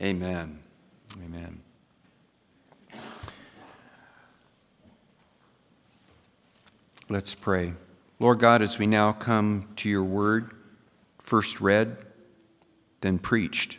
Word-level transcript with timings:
Amen. 0.00 0.58
Amen. 1.24 1.60
Let's 7.08 7.34
pray. 7.34 7.72
Lord 8.18 8.40
God, 8.40 8.62
as 8.62 8.78
we 8.78 8.86
now 8.86 9.12
come 9.12 9.68
to 9.76 9.88
your 9.88 10.04
word, 10.04 10.50
first 11.18 11.60
read, 11.60 11.96
then 13.00 13.18
preached, 13.18 13.78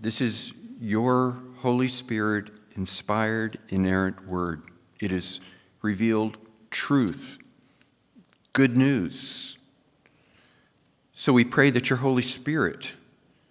this 0.00 0.20
is 0.20 0.52
your 0.80 1.38
Holy 1.58 1.88
Spirit 1.88 2.50
inspired, 2.76 3.58
inerrant 3.68 4.28
word. 4.28 4.62
It 5.00 5.10
is 5.10 5.40
revealed 5.82 6.36
truth, 6.70 7.38
good 8.52 8.76
news. 8.76 9.58
So 11.12 11.32
we 11.32 11.44
pray 11.44 11.70
that 11.70 11.90
your 11.90 11.98
Holy 11.98 12.22
Spirit 12.22 12.92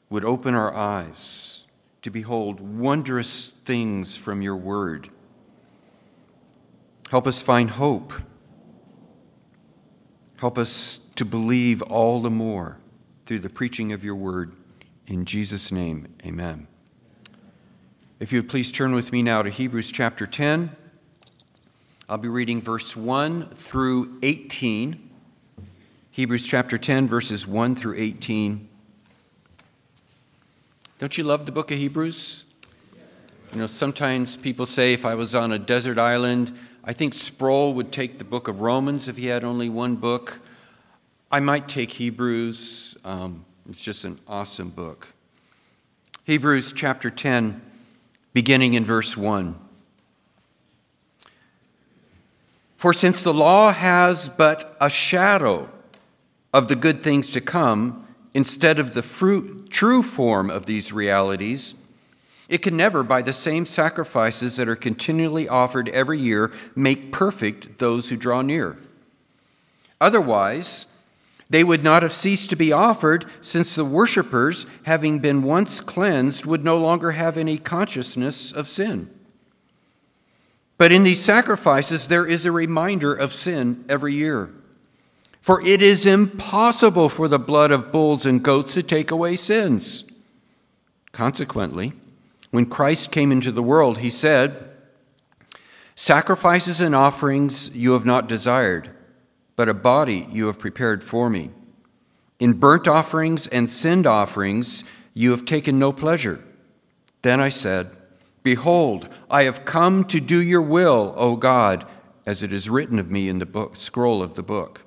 would 0.09 0.23
open 0.23 0.55
our 0.55 0.73
eyes 0.73 1.65
to 2.01 2.09
behold 2.09 2.59
wondrous 2.59 3.49
things 3.49 4.15
from 4.15 4.41
your 4.41 4.55
word. 4.55 5.09
Help 7.09 7.27
us 7.27 7.41
find 7.41 7.71
hope. 7.71 8.13
Help 10.37 10.57
us 10.57 10.99
to 11.15 11.25
believe 11.25 11.81
all 11.81 12.21
the 12.21 12.29
more 12.29 12.77
through 13.25 13.39
the 13.39 13.49
preaching 13.49 13.91
of 13.91 14.03
your 14.03 14.15
word. 14.15 14.53
In 15.07 15.25
Jesus' 15.25 15.71
name, 15.71 16.13
amen. 16.25 16.67
If 18.19 18.31
you 18.31 18.41
would 18.41 18.49
please 18.49 18.71
turn 18.71 18.93
with 18.93 19.11
me 19.11 19.21
now 19.21 19.41
to 19.41 19.49
Hebrews 19.49 19.91
chapter 19.91 20.25
10. 20.25 20.75
I'll 22.09 22.17
be 22.17 22.29
reading 22.29 22.61
verse 22.61 22.95
1 22.95 23.49
through 23.49 24.17
18. 24.23 25.09
Hebrews 26.11 26.47
chapter 26.47 26.77
10, 26.77 27.07
verses 27.07 27.45
1 27.45 27.75
through 27.75 27.95
18. 27.97 28.69
Don't 30.99 31.15
you 31.15 31.23
love 31.23 31.45
the 31.45 31.51
book 31.51 31.69
of 31.69 31.77
Hebrews? 31.77 32.43
You 33.53 33.59
know, 33.59 33.67
sometimes 33.67 34.35
people 34.35 34.65
say 34.65 34.93
if 34.93 35.05
I 35.05 35.13
was 35.13 35.35
on 35.35 35.51
a 35.51 35.59
desert 35.59 35.99
island, 35.99 36.57
I 36.83 36.91
think 36.91 37.13
Sproul 37.13 37.75
would 37.75 37.91
take 37.91 38.17
the 38.17 38.23
book 38.23 38.47
of 38.47 38.61
Romans 38.61 39.07
if 39.07 39.15
he 39.15 39.27
had 39.27 39.43
only 39.43 39.69
one 39.69 39.97
book. 39.97 40.39
I 41.31 41.39
might 41.39 41.67
take 41.67 41.91
Hebrews. 41.91 42.97
Um, 43.05 43.45
it's 43.69 43.83
just 43.83 44.05
an 44.05 44.19
awesome 44.27 44.69
book. 44.69 45.13
Hebrews 46.23 46.73
chapter 46.73 47.11
10, 47.11 47.61
beginning 48.33 48.73
in 48.73 48.83
verse 48.83 49.15
1. 49.15 49.53
For 52.75 52.91
since 52.91 53.21
the 53.21 53.35
law 53.35 53.71
has 53.71 54.29
but 54.29 54.75
a 54.81 54.89
shadow 54.89 55.69
of 56.51 56.69
the 56.69 56.75
good 56.75 57.03
things 57.03 57.29
to 57.33 57.41
come, 57.41 58.06
instead 58.37 58.77
of 58.77 58.93
the 58.93 59.01
fruit, 59.01 59.67
true 59.71 60.03
form 60.03 60.51
of 60.51 60.67
these 60.67 60.93
realities, 60.93 61.73
it 62.47 62.59
can 62.59 62.77
never, 62.77 63.01
by 63.01 63.19
the 63.19 63.33
same 63.33 63.65
sacrifices 63.65 64.57
that 64.57 64.69
are 64.69 64.75
continually 64.75 65.49
offered 65.49 65.89
every 65.89 66.19
year, 66.19 66.51
make 66.75 67.11
perfect 67.11 67.79
those 67.79 68.09
who 68.09 68.15
draw 68.15 68.43
near. 68.43 68.77
Otherwise, 69.99 70.85
they 71.49 71.63
would 71.63 71.83
not 71.83 72.03
have 72.03 72.13
ceased 72.13 72.51
to 72.51 72.55
be 72.55 72.71
offered, 72.71 73.25
since 73.41 73.73
the 73.73 73.83
worshippers, 73.83 74.67
having 74.83 75.17
been 75.17 75.41
once 75.41 75.79
cleansed, 75.79 76.45
would 76.45 76.63
no 76.63 76.77
longer 76.77 77.13
have 77.13 77.37
any 77.37 77.57
consciousness 77.57 78.51
of 78.51 78.67
sin. 78.67 79.09
But 80.77 80.91
in 80.91 81.01
these 81.01 81.25
sacrifices, 81.25 82.07
there 82.07 82.27
is 82.27 82.45
a 82.45 82.51
reminder 82.51 83.15
of 83.15 83.33
sin 83.33 83.83
every 83.89 84.13
year. 84.13 84.51
For 85.47 85.65
it 85.65 85.81
is 85.81 86.05
impossible 86.05 87.07
for 87.07 87.29
the 87.29 87.39
blood 87.39 87.71
of 87.71 87.89
bulls 87.89 88.25
and 88.25 88.43
goats 88.43 88.73
to 88.73 88.83
take 88.83 89.11
away 89.11 89.37
sins. 89.37 90.03
Consequently, 91.13 91.93
when 92.51 92.65
Christ 92.65 93.11
came 93.11 93.31
into 93.31 93.53
the 93.53 93.63
world, 93.63 93.99
he 93.99 94.09
said, 94.09 94.69
Sacrifices 95.95 96.81
and 96.81 96.93
offerings 96.93 97.69
you 97.73 97.93
have 97.93 98.05
not 98.05 98.27
desired 98.27 98.89
but 99.55 99.69
a 99.69 99.73
body 99.73 100.27
you 100.33 100.47
have 100.47 100.59
prepared 100.59 101.01
for 101.01 101.29
me. 101.29 101.51
In 102.41 102.51
burnt 102.51 102.85
offerings 102.85 103.47
and 103.47 103.69
sin 103.69 104.05
offerings 104.05 104.83
you 105.13 105.31
have 105.31 105.45
taken 105.45 105.79
no 105.79 105.93
pleasure. 105.93 106.43
Then 107.21 107.39
I 107.39 107.47
said, 107.47 107.95
Behold, 108.43 109.07
I 109.31 109.43
have 109.43 109.63
come 109.63 110.03
to 110.07 110.19
do 110.19 110.41
your 110.41 110.61
will, 110.61 111.13
O 111.15 111.37
God, 111.37 111.87
as 112.25 112.43
it 112.43 112.51
is 112.51 112.69
written 112.69 112.99
of 112.99 113.09
me 113.09 113.29
in 113.29 113.39
the 113.39 113.45
book, 113.45 113.77
scroll 113.77 114.21
of 114.21 114.33
the 114.33 114.43
book. 114.43 114.83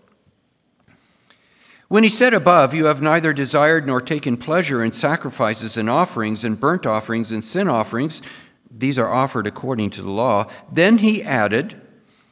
When 1.90 2.04
he 2.04 2.08
said 2.08 2.34
above, 2.34 2.72
You 2.72 2.84
have 2.84 3.02
neither 3.02 3.32
desired 3.32 3.84
nor 3.84 4.00
taken 4.00 4.36
pleasure 4.36 4.84
in 4.84 4.92
sacrifices 4.92 5.76
and 5.76 5.90
offerings 5.90 6.44
and 6.44 6.60
burnt 6.60 6.86
offerings 6.86 7.32
and 7.32 7.42
sin 7.42 7.66
offerings, 7.66 8.22
these 8.70 8.96
are 8.96 9.12
offered 9.12 9.48
according 9.48 9.90
to 9.90 10.02
the 10.02 10.10
law, 10.12 10.46
then 10.70 10.98
he 10.98 11.20
added, 11.20 11.80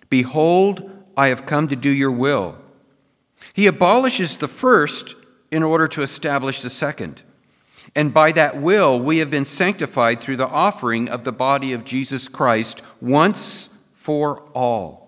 Behold, 0.08 0.88
I 1.16 1.26
have 1.26 1.44
come 1.44 1.66
to 1.66 1.74
do 1.74 1.90
your 1.90 2.12
will. 2.12 2.56
He 3.52 3.66
abolishes 3.66 4.36
the 4.36 4.46
first 4.46 5.16
in 5.50 5.64
order 5.64 5.88
to 5.88 6.02
establish 6.02 6.62
the 6.62 6.70
second. 6.70 7.22
And 7.96 8.14
by 8.14 8.30
that 8.30 8.58
will, 8.58 8.96
we 8.96 9.18
have 9.18 9.28
been 9.28 9.44
sanctified 9.44 10.20
through 10.20 10.36
the 10.36 10.46
offering 10.46 11.08
of 11.08 11.24
the 11.24 11.32
body 11.32 11.72
of 11.72 11.84
Jesus 11.84 12.28
Christ 12.28 12.80
once 13.00 13.70
for 13.96 14.42
all. 14.54 15.07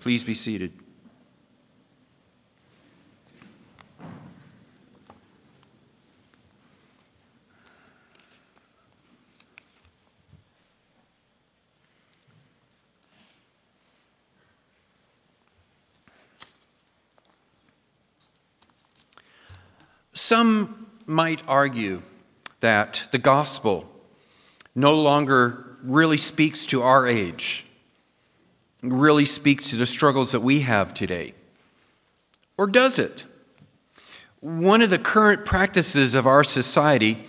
Please 0.00 0.24
be 0.24 0.34
seated. 0.34 0.72
Some 20.28 20.86
might 21.06 21.42
argue 21.48 22.02
that 22.60 23.08
the 23.12 23.18
gospel 23.18 23.90
no 24.74 24.94
longer 24.94 25.78
really 25.82 26.18
speaks 26.18 26.66
to 26.66 26.82
our 26.82 27.06
age, 27.06 27.64
really 28.82 29.24
speaks 29.24 29.70
to 29.70 29.76
the 29.76 29.86
struggles 29.86 30.32
that 30.32 30.40
we 30.40 30.60
have 30.60 30.94
today. 30.94 31.34
Or 32.56 32.66
does 32.66 32.98
it? 32.98 33.24
One 34.40 34.82
of 34.82 34.90
the 34.90 34.98
current 34.98 35.44
practices 35.44 36.14
of 36.14 36.26
our 36.26 36.44
society, 36.44 37.26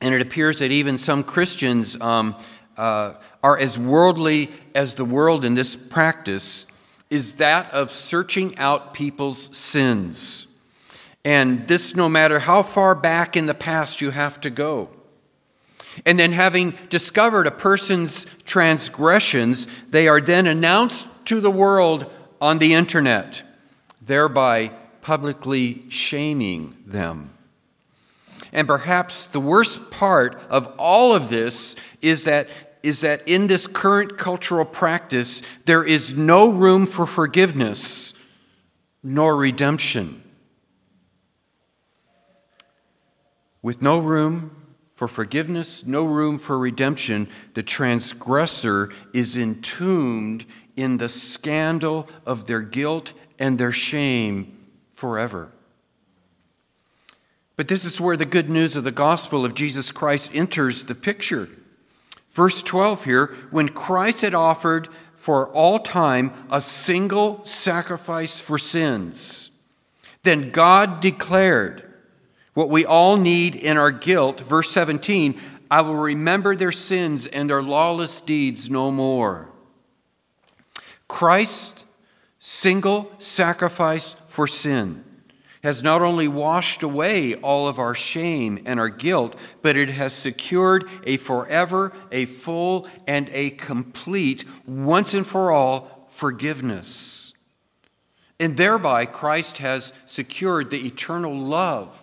and 0.00 0.14
it 0.14 0.22
appears 0.22 0.60
that 0.60 0.70
even 0.70 0.98
some 0.98 1.24
Christians 1.24 2.00
um, 2.00 2.36
uh, 2.76 3.14
are 3.42 3.58
as 3.58 3.78
worldly 3.78 4.50
as 4.74 4.94
the 4.94 5.04
world 5.04 5.44
in 5.44 5.54
this 5.54 5.76
practice, 5.76 6.66
is 7.10 7.36
that 7.36 7.72
of 7.72 7.90
searching 7.90 8.56
out 8.58 8.94
people's 8.94 9.56
sins. 9.56 10.46
And 11.24 11.68
this, 11.68 11.94
no 11.94 12.08
matter 12.08 12.38
how 12.38 12.62
far 12.62 12.94
back 12.94 13.36
in 13.36 13.46
the 13.46 13.54
past 13.54 14.00
you 14.00 14.10
have 14.10 14.40
to 14.42 14.50
go. 14.50 14.88
And 16.04 16.18
then, 16.18 16.32
having 16.32 16.74
discovered 16.90 17.46
a 17.46 17.50
person's 17.50 18.26
transgressions, 18.44 19.66
they 19.88 20.08
are 20.08 20.20
then 20.20 20.46
announced 20.46 21.06
to 21.26 21.40
the 21.40 21.50
world 21.50 22.10
on 22.40 22.58
the 22.58 22.74
internet, 22.74 23.42
thereby 24.00 24.72
publicly 25.00 25.88
shaming 25.88 26.76
them. 26.86 27.30
And 28.52 28.66
perhaps 28.66 29.26
the 29.26 29.40
worst 29.40 29.90
part 29.90 30.40
of 30.48 30.66
all 30.78 31.14
of 31.14 31.28
this 31.28 31.76
is 32.02 32.24
that, 32.24 32.48
is 32.82 33.00
that 33.00 33.26
in 33.26 33.46
this 33.46 33.66
current 33.66 34.18
cultural 34.18 34.64
practice, 34.64 35.42
there 35.64 35.84
is 35.84 36.16
no 36.16 36.48
room 36.48 36.86
for 36.86 37.06
forgiveness 37.06 38.14
nor 39.02 39.36
redemption. 39.36 40.22
With 43.62 43.82
no 43.82 43.98
room 43.98 44.50
for 44.96 45.06
forgiveness, 45.06 45.84
no 45.86 46.04
room 46.04 46.38
for 46.38 46.58
redemption, 46.58 47.28
the 47.52 47.62
transgressor 47.62 48.90
is 49.12 49.36
entombed 49.36 50.46
in 50.74 50.96
the 50.96 51.08
scandal 51.08 52.08
of 52.24 52.46
their 52.46 52.62
guilt 52.62 53.12
and 53.38 53.58
their 53.58 53.72
shame 53.72 54.56
forever. 54.94 55.52
But 57.56 57.68
this 57.68 57.84
is 57.84 58.00
where 58.00 58.16
the 58.16 58.24
good 58.24 58.48
news 58.48 58.74
of 58.74 58.84
the 58.84 58.90
gospel 58.90 59.44
of 59.44 59.54
Jesus 59.54 59.92
Christ 59.92 60.30
enters 60.32 60.84
the 60.84 60.94
picture. 60.94 61.50
Verse 62.30 62.62
12 62.62 63.04
here 63.04 63.26
when 63.50 63.68
Christ 63.68 64.22
had 64.22 64.34
offered 64.34 64.88
for 65.14 65.48
all 65.48 65.78
time 65.78 66.32
a 66.50 66.62
single 66.62 67.44
sacrifice 67.44 68.40
for 68.40 68.58
sins, 68.58 69.50
then 70.22 70.50
God 70.50 71.02
declared 71.02 71.85
what 72.56 72.70
we 72.70 72.86
all 72.86 73.18
need 73.18 73.54
in 73.54 73.76
our 73.76 73.90
guilt. 73.90 74.40
Verse 74.40 74.70
17 74.70 75.38
I 75.70 75.82
will 75.82 75.96
remember 75.96 76.56
their 76.56 76.72
sins 76.72 77.26
and 77.26 77.50
their 77.50 77.62
lawless 77.62 78.22
deeds 78.22 78.70
no 78.70 78.90
more. 78.90 79.50
Christ's 81.06 81.84
single 82.38 83.12
sacrifice 83.18 84.16
for 84.26 84.46
sin 84.46 85.04
has 85.62 85.82
not 85.82 86.00
only 86.00 86.28
washed 86.28 86.82
away 86.82 87.34
all 87.34 87.68
of 87.68 87.78
our 87.78 87.94
shame 87.94 88.62
and 88.64 88.80
our 88.80 88.88
guilt, 88.88 89.36
but 89.60 89.76
it 89.76 89.90
has 89.90 90.14
secured 90.14 90.88
a 91.04 91.18
forever, 91.18 91.92
a 92.10 92.24
full, 92.24 92.88
and 93.06 93.28
a 93.32 93.50
complete, 93.50 94.46
once 94.64 95.12
and 95.12 95.26
for 95.26 95.52
all, 95.52 96.08
forgiveness. 96.08 97.34
And 98.40 98.56
thereby, 98.56 99.04
Christ 99.04 99.58
has 99.58 99.92
secured 100.06 100.70
the 100.70 100.86
eternal 100.86 101.36
love, 101.36 102.02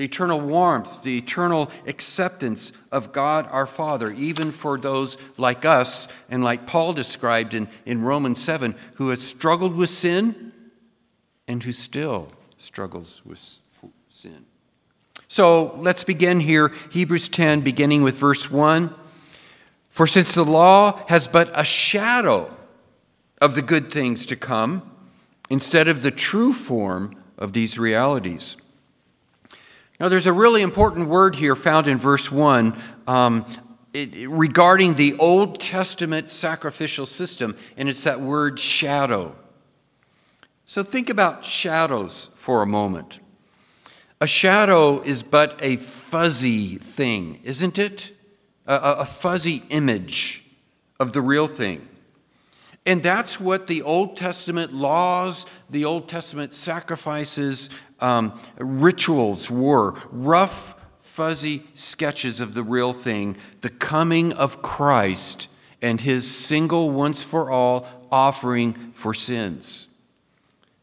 the 0.00 0.06
eternal 0.06 0.40
warmth, 0.40 1.02
the 1.02 1.18
eternal 1.18 1.70
acceptance 1.86 2.72
of 2.90 3.12
God 3.12 3.46
our 3.50 3.66
Father, 3.66 4.10
even 4.12 4.50
for 4.50 4.78
those 4.78 5.18
like 5.36 5.66
us, 5.66 6.08
and 6.30 6.42
like 6.42 6.66
Paul 6.66 6.94
described 6.94 7.52
in, 7.52 7.68
in 7.84 8.00
Romans 8.00 8.42
7, 8.42 8.74
who 8.94 9.10
has 9.10 9.20
struggled 9.20 9.76
with 9.76 9.90
sin 9.90 10.52
and 11.46 11.62
who 11.62 11.72
still 11.72 12.32
struggles 12.56 13.20
with 13.26 13.58
sin. 14.08 14.46
So 15.28 15.76
let's 15.76 16.02
begin 16.02 16.40
here, 16.40 16.72
Hebrews 16.90 17.28
10, 17.28 17.60
beginning 17.60 18.02
with 18.02 18.14
verse 18.14 18.50
1. 18.50 18.94
For 19.90 20.06
since 20.06 20.32
the 20.32 20.46
law 20.46 21.04
has 21.08 21.26
but 21.26 21.50
a 21.54 21.62
shadow 21.62 22.50
of 23.38 23.54
the 23.54 23.60
good 23.60 23.92
things 23.92 24.24
to 24.24 24.36
come, 24.36 24.80
instead 25.50 25.88
of 25.88 26.00
the 26.00 26.10
true 26.10 26.54
form 26.54 27.22
of 27.36 27.52
these 27.52 27.78
realities. 27.78 28.56
Now, 30.00 30.08
there's 30.08 30.26
a 30.26 30.32
really 30.32 30.62
important 30.62 31.08
word 31.08 31.36
here 31.36 31.54
found 31.54 31.86
in 31.86 31.98
verse 31.98 32.32
1 32.32 32.74
um, 33.06 33.44
it, 33.92 34.30
regarding 34.30 34.94
the 34.94 35.14
Old 35.18 35.60
Testament 35.60 36.30
sacrificial 36.30 37.04
system, 37.04 37.54
and 37.76 37.86
it's 37.86 38.04
that 38.04 38.18
word 38.18 38.58
shadow. 38.58 39.36
So 40.64 40.82
think 40.82 41.10
about 41.10 41.44
shadows 41.44 42.30
for 42.34 42.62
a 42.62 42.66
moment. 42.66 43.20
A 44.22 44.26
shadow 44.26 45.02
is 45.02 45.22
but 45.22 45.58
a 45.60 45.76
fuzzy 45.76 46.78
thing, 46.78 47.38
isn't 47.44 47.78
it? 47.78 48.12
A, 48.66 48.76
a, 49.00 49.04
fuzzy 49.04 49.64
image 49.68 50.46
of 50.98 51.12
the 51.12 51.20
real 51.20 51.46
thing. 51.46 51.86
And 52.90 53.04
that's 53.04 53.38
what 53.38 53.68
the 53.68 53.82
Old 53.82 54.16
Testament 54.16 54.74
laws, 54.74 55.46
the 55.70 55.84
Old 55.84 56.08
Testament 56.08 56.52
sacrifices, 56.52 57.70
um, 58.00 58.36
rituals 58.58 59.48
were 59.48 59.94
rough, 60.10 60.74
fuzzy 60.98 61.62
sketches 61.74 62.40
of 62.40 62.54
the 62.54 62.64
real 62.64 62.92
thing, 62.92 63.36
the 63.60 63.70
coming 63.70 64.32
of 64.32 64.60
Christ 64.60 65.46
and 65.80 66.00
his 66.00 66.28
single, 66.28 66.90
once 66.90 67.22
for 67.22 67.48
all 67.48 67.86
offering 68.10 68.90
for 68.92 69.14
sins. 69.14 69.86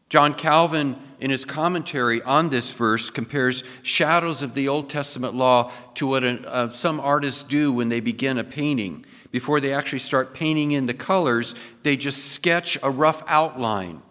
John 0.08 0.32
Calvin, 0.32 0.96
in 1.20 1.30
his 1.30 1.44
commentary 1.44 2.22
on 2.22 2.48
this 2.48 2.72
verse, 2.72 3.10
compares 3.10 3.64
shadows 3.82 4.42
of 4.42 4.54
the 4.54 4.68
Old 4.68 4.88
Testament 4.88 5.34
law 5.34 5.72
to 5.94 6.06
what 6.06 6.24
uh, 6.24 6.70
some 6.70 7.00
artists 7.00 7.42
do 7.42 7.72
when 7.72 7.88
they 7.88 8.00
begin 8.00 8.38
a 8.38 8.44
painting. 8.44 9.04
Before 9.30 9.60
they 9.60 9.72
actually 9.72 9.98
start 9.98 10.32
painting 10.32 10.72
in 10.72 10.86
the 10.86 10.94
colors, 10.94 11.54
they 11.82 11.96
just 11.96 12.32
sketch 12.32 12.78
a 12.82 12.90
rough 12.90 13.22
outline 13.26 14.02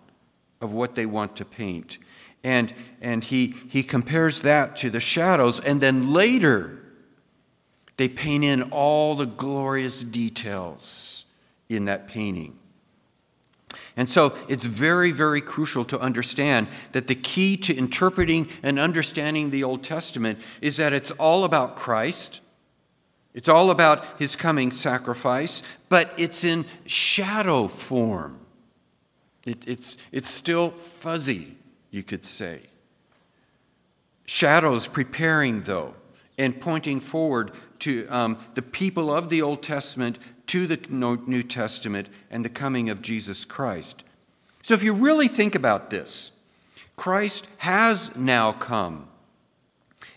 of 0.61 0.71
what 0.71 0.95
they 0.95 1.05
want 1.05 1.35
to 1.37 1.45
paint. 1.45 1.97
And, 2.43 2.73
and 3.01 3.23
he, 3.23 3.55
he 3.69 3.83
compares 3.83 4.41
that 4.43 4.75
to 4.77 4.89
the 4.89 4.99
shadows, 4.99 5.59
and 5.59 5.81
then 5.81 6.13
later, 6.13 6.79
they 7.97 8.07
paint 8.07 8.43
in 8.43 8.63
all 8.63 9.15
the 9.15 9.25
glorious 9.25 10.03
details 10.03 11.25
in 11.67 11.85
that 11.85 12.07
painting. 12.07 12.57
And 13.97 14.07
so 14.07 14.37
it's 14.47 14.63
very, 14.63 15.11
very 15.11 15.41
crucial 15.41 15.83
to 15.85 15.99
understand 15.99 16.67
that 16.91 17.07
the 17.07 17.15
key 17.15 17.57
to 17.57 17.75
interpreting 17.75 18.47
and 18.61 18.77
understanding 18.77 19.49
the 19.49 19.63
Old 19.63 19.83
Testament 19.83 20.37
is 20.61 20.77
that 20.77 20.93
it's 20.93 21.09
all 21.11 21.43
about 21.43 21.75
Christ. 21.75 22.41
It's 23.33 23.49
all 23.49 23.71
about 23.71 24.05
his 24.19 24.35
coming 24.35 24.69
sacrifice, 24.69 25.63
but 25.89 26.13
it's 26.15 26.43
in 26.43 26.65
shadow 26.85 27.67
form. 27.67 28.39
It, 29.47 29.67
it's, 29.67 29.97
it's 30.11 30.29
still 30.29 30.69
fuzzy, 30.69 31.55
you 31.89 32.03
could 32.03 32.23
say. 32.23 32.61
Shadows 34.25 34.87
preparing, 34.87 35.63
though, 35.63 35.95
and 36.37 36.61
pointing 36.61 36.99
forward 36.99 37.51
to 37.79 38.07
um, 38.09 38.37
the 38.53 38.61
people 38.61 39.11
of 39.11 39.29
the 39.29 39.41
Old 39.41 39.63
Testament 39.63 40.19
to 40.47 40.67
the 40.67 40.77
New 40.89 41.43
Testament 41.43 42.07
and 42.31 42.43
the 42.43 42.49
coming 42.49 42.89
of 42.89 43.01
Jesus 43.01 43.45
Christ. 43.45 44.03
So, 44.63 44.73
if 44.73 44.83
you 44.83 44.93
really 44.93 45.27
think 45.27 45.55
about 45.55 45.89
this, 45.89 46.31
Christ 46.95 47.47
has 47.59 48.15
now 48.15 48.51
come, 48.51 49.07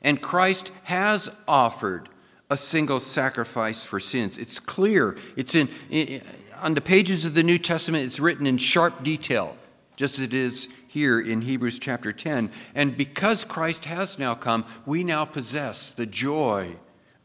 and 0.02 0.20
Christ 0.20 0.70
has 0.84 1.30
offered 1.46 2.08
a 2.48 2.56
single 2.56 2.98
sacrifice 2.98 3.84
for 3.84 4.00
sins. 4.00 4.38
It's 4.38 4.58
clear. 4.58 5.16
It's 5.36 5.54
in, 5.54 5.68
in 5.88 6.22
on 6.60 6.74
the 6.74 6.80
pages 6.80 7.24
of 7.24 7.34
the 7.34 7.42
New 7.42 7.58
Testament, 7.58 8.04
it's 8.04 8.20
written 8.20 8.46
in 8.46 8.58
sharp 8.58 9.02
detail, 9.02 9.56
just 9.96 10.18
as 10.18 10.24
it 10.24 10.34
is 10.34 10.68
here 10.86 11.20
in 11.20 11.42
Hebrews 11.42 11.78
chapter 11.78 12.12
10. 12.12 12.50
And 12.74 12.96
because 12.96 13.44
Christ 13.44 13.86
has 13.86 14.18
now 14.18 14.34
come, 14.34 14.64
we 14.84 15.04
now 15.04 15.24
possess 15.24 15.90
the 15.90 16.06
joy 16.06 16.76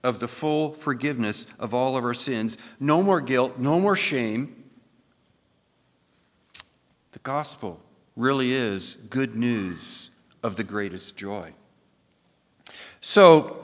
of 0.06 0.20
the 0.20 0.28
full 0.28 0.72
forgiveness 0.72 1.48
of 1.58 1.74
all 1.74 1.98
of 1.98 2.06
our 2.06 2.14
sins. 2.14 2.58
No 2.80 3.02
more 3.02 3.20
guilt, 3.20 3.58
no 3.58 3.80
more 3.80 3.96
shame. 3.96 4.64
The 7.12 7.20
gospel 7.20 7.82
really 8.16 8.54
is 8.54 8.98
good 9.10 9.36
news 9.36 10.12
of 10.44 10.58
the 10.58 10.64
greatest 10.64 11.18
joy. 11.18 11.54
So, 13.02 13.62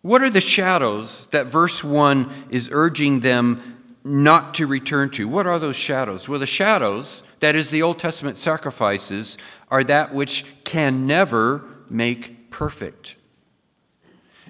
what 0.00 0.22
are 0.22 0.30
the 0.30 0.40
shadows 0.40 1.28
that 1.28 1.46
verse 1.46 1.84
1 1.84 2.46
is 2.50 2.70
urging 2.72 3.20
them 3.20 3.80
not 4.02 4.54
to 4.54 4.66
return 4.66 5.10
to? 5.10 5.28
What 5.28 5.46
are 5.46 5.58
those 5.58 5.76
shadows? 5.76 6.28
Well, 6.28 6.40
the 6.40 6.46
shadows, 6.46 7.22
that 7.40 7.54
is, 7.54 7.70
the 7.70 7.82
Old 7.82 7.98
Testament 7.98 8.36
sacrifices, 8.36 9.36
are 9.70 9.84
that 9.84 10.12
which 10.12 10.44
can 10.64 11.06
never 11.06 11.64
make 11.88 12.50
perfect. 12.50 13.16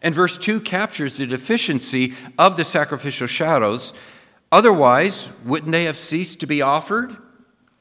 And 0.03 0.15
verse 0.15 0.37
2 0.37 0.61
captures 0.61 1.17
the 1.17 1.27
deficiency 1.27 2.15
of 2.37 2.57
the 2.57 2.65
sacrificial 2.65 3.29
shadows. 3.29 3.93
Otherwise, 4.51 5.31
wouldn't 5.45 5.73
they 5.73 5.85
have 5.85 5.97
ceased 5.97 6.41
to 6.41 6.47
be 6.47 6.61
offered? 6.61 7.17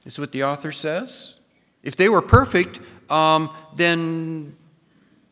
Is 0.05 0.17
what 0.17 0.31
the 0.31 0.43
author 0.43 0.71
says. 0.71 1.35
If 1.83 1.95
they 1.95 2.09
were 2.09 2.21
perfect, 2.21 2.79
um, 3.11 3.49
then 3.75 4.55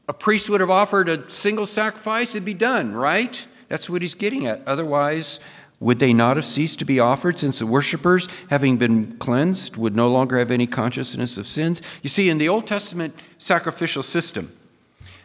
a 0.07 0.13
priest 0.13 0.49
would 0.49 0.59
have 0.59 0.69
offered 0.69 1.07
a 1.07 1.29
single 1.29 1.65
sacrifice, 1.65 2.31
it'd 2.31 2.43
be 2.43 2.53
done, 2.53 2.93
right? 2.93 3.45
That's 3.67 3.89
what 3.89 4.01
he's 4.01 4.15
getting 4.15 4.47
at. 4.47 4.61
Otherwise, 4.67 5.39
would 5.79 5.99
they 5.99 6.13
not 6.13 6.35
have 6.35 6.45
ceased 6.45 6.79
to 6.79 6.85
be 6.85 6.99
offered 6.99 7.37
since 7.37 7.59
the 7.59 7.65
worshippers, 7.65 8.27
having 8.49 8.77
been 8.77 9.17
cleansed, 9.17 9.77
would 9.77 9.95
no 9.95 10.09
longer 10.09 10.37
have 10.37 10.51
any 10.51 10.67
consciousness 10.67 11.37
of 11.37 11.47
sins? 11.47 11.81
You 12.01 12.09
see, 12.09 12.29
in 12.29 12.37
the 12.37 12.49
Old 12.49 12.67
Testament 12.67 13.15
sacrificial 13.37 14.03
system, 14.03 14.51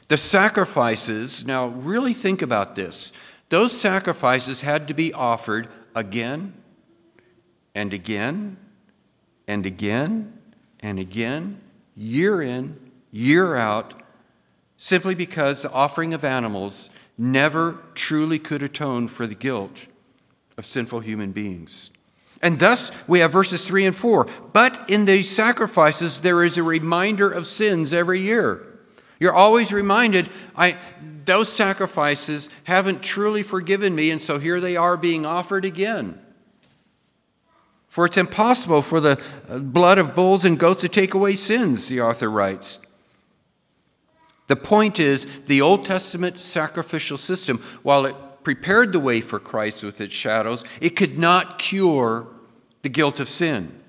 the 0.08 0.16
sacrifices, 0.16 1.46
now 1.46 1.66
really 1.66 2.12
think 2.12 2.42
about 2.42 2.74
this. 2.74 3.12
Those 3.48 3.78
sacrifices 3.78 4.60
had 4.60 4.88
to 4.88 4.94
be 4.94 5.12
offered 5.12 5.68
again 5.94 6.54
and 7.74 7.92
again 7.92 8.56
and 9.46 9.66
again 9.66 10.38
and 10.80 10.98
again, 10.98 11.60
year 11.96 12.42
in, 12.42 12.78
year 13.10 13.56
out, 13.56 13.94
simply 14.76 15.14
because 15.14 15.62
the 15.62 15.72
offering 15.72 16.12
of 16.12 16.24
animals 16.24 16.90
never 17.16 17.82
truly 17.94 18.38
could 18.38 18.62
atone 18.62 19.08
for 19.08 19.26
the 19.26 19.34
guilt 19.34 19.86
of 20.58 20.66
sinful 20.66 21.00
human 21.00 21.32
beings. 21.32 21.90
And 22.42 22.58
thus, 22.58 22.90
we 23.06 23.20
have 23.20 23.32
verses 23.32 23.64
3 23.66 23.86
and 23.86 23.96
4. 23.96 24.26
But 24.52 24.90
in 24.90 25.06
these 25.06 25.34
sacrifices, 25.34 26.20
there 26.20 26.44
is 26.44 26.58
a 26.58 26.62
reminder 26.62 27.30
of 27.30 27.46
sins 27.46 27.94
every 27.94 28.20
year. 28.20 28.73
You're 29.24 29.32
always 29.32 29.72
reminded, 29.72 30.28
I, 30.54 30.76
those 31.24 31.50
sacrifices 31.50 32.50
haven't 32.64 33.02
truly 33.02 33.42
forgiven 33.42 33.94
me, 33.94 34.10
and 34.10 34.20
so 34.20 34.38
here 34.38 34.60
they 34.60 34.76
are 34.76 34.98
being 34.98 35.24
offered 35.24 35.64
again. 35.64 36.20
For 37.88 38.04
it's 38.04 38.18
impossible 38.18 38.82
for 38.82 39.00
the 39.00 39.18
uh, 39.48 39.60
blood 39.60 39.96
of 39.96 40.14
bulls 40.14 40.44
and 40.44 40.58
goats 40.58 40.82
to 40.82 40.90
take 40.90 41.14
away 41.14 41.36
sins, 41.36 41.88
the 41.88 42.02
author 42.02 42.30
writes. 42.30 42.80
The 44.48 44.56
point 44.56 45.00
is, 45.00 45.26
the 45.46 45.62
Old 45.62 45.86
Testament 45.86 46.38
sacrificial 46.38 47.16
system, 47.16 47.62
while 47.82 48.04
it 48.04 48.14
prepared 48.42 48.92
the 48.92 49.00
way 49.00 49.22
for 49.22 49.40
Christ 49.40 49.82
with 49.82 50.02
its 50.02 50.12
shadows, 50.12 50.64
it 50.82 50.96
could 50.96 51.18
not 51.18 51.58
cure 51.58 52.26
the 52.82 52.90
guilt 52.90 53.20
of 53.20 53.30
sin. 53.30 53.80